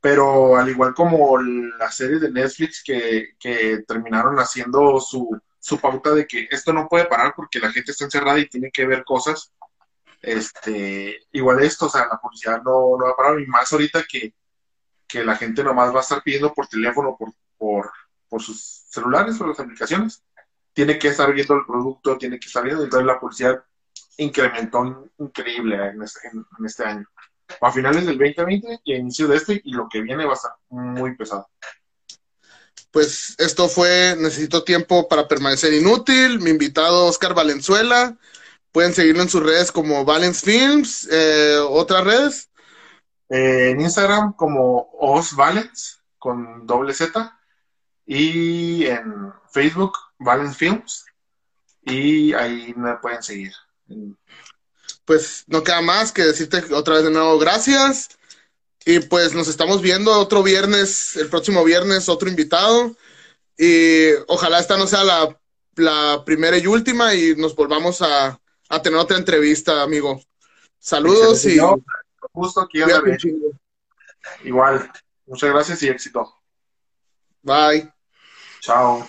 [0.00, 6.10] pero al igual como las series de Netflix que, que terminaron haciendo su, su pauta
[6.14, 9.04] de que esto no puede parar porque la gente está encerrada y tiene que ver
[9.04, 9.52] cosas.
[10.22, 14.04] Este, igual esto, o sea, la publicidad no, no va a parar, y más ahorita
[14.08, 14.34] que,
[15.06, 17.90] que la gente nomás va a estar pidiendo por teléfono, por, por,
[18.28, 20.22] por sus celulares o las aplicaciones.
[20.72, 23.64] Tiene que estar viendo el producto, tiene que estar viendo, entonces la publicidad
[24.18, 27.06] incrementó increíble en este año.
[27.60, 30.34] A finales del 2020 y a inicio de este, y lo que viene va a
[30.34, 31.48] estar muy pesado
[32.90, 36.40] pues esto fue Necesito Tiempo para Permanecer Inútil.
[36.40, 38.16] Mi invitado Oscar Valenzuela.
[38.72, 41.08] Pueden seguirlo en sus redes como Valence Films.
[41.10, 42.50] Eh, ¿Otras redes?
[43.28, 47.38] Eh, en Instagram como Osvalence con doble Z.
[48.06, 51.04] Y en Facebook Valence Films.
[51.82, 53.52] Y ahí me pueden seguir.
[55.10, 58.10] Pues no queda más que decirte otra vez de nuevo gracias.
[58.84, 62.94] Y pues nos estamos viendo otro viernes, el próximo viernes, otro invitado.
[63.58, 65.36] Y ojalá esta no sea la,
[65.74, 70.22] la primera y última y nos volvamos a, a tener otra entrevista, amigo.
[70.78, 71.58] Saludos y...
[72.30, 72.78] Justo aquí
[74.44, 74.92] Igual.
[75.26, 76.36] Muchas gracias y éxito.
[77.42, 77.92] Bye.
[78.60, 79.08] Chao.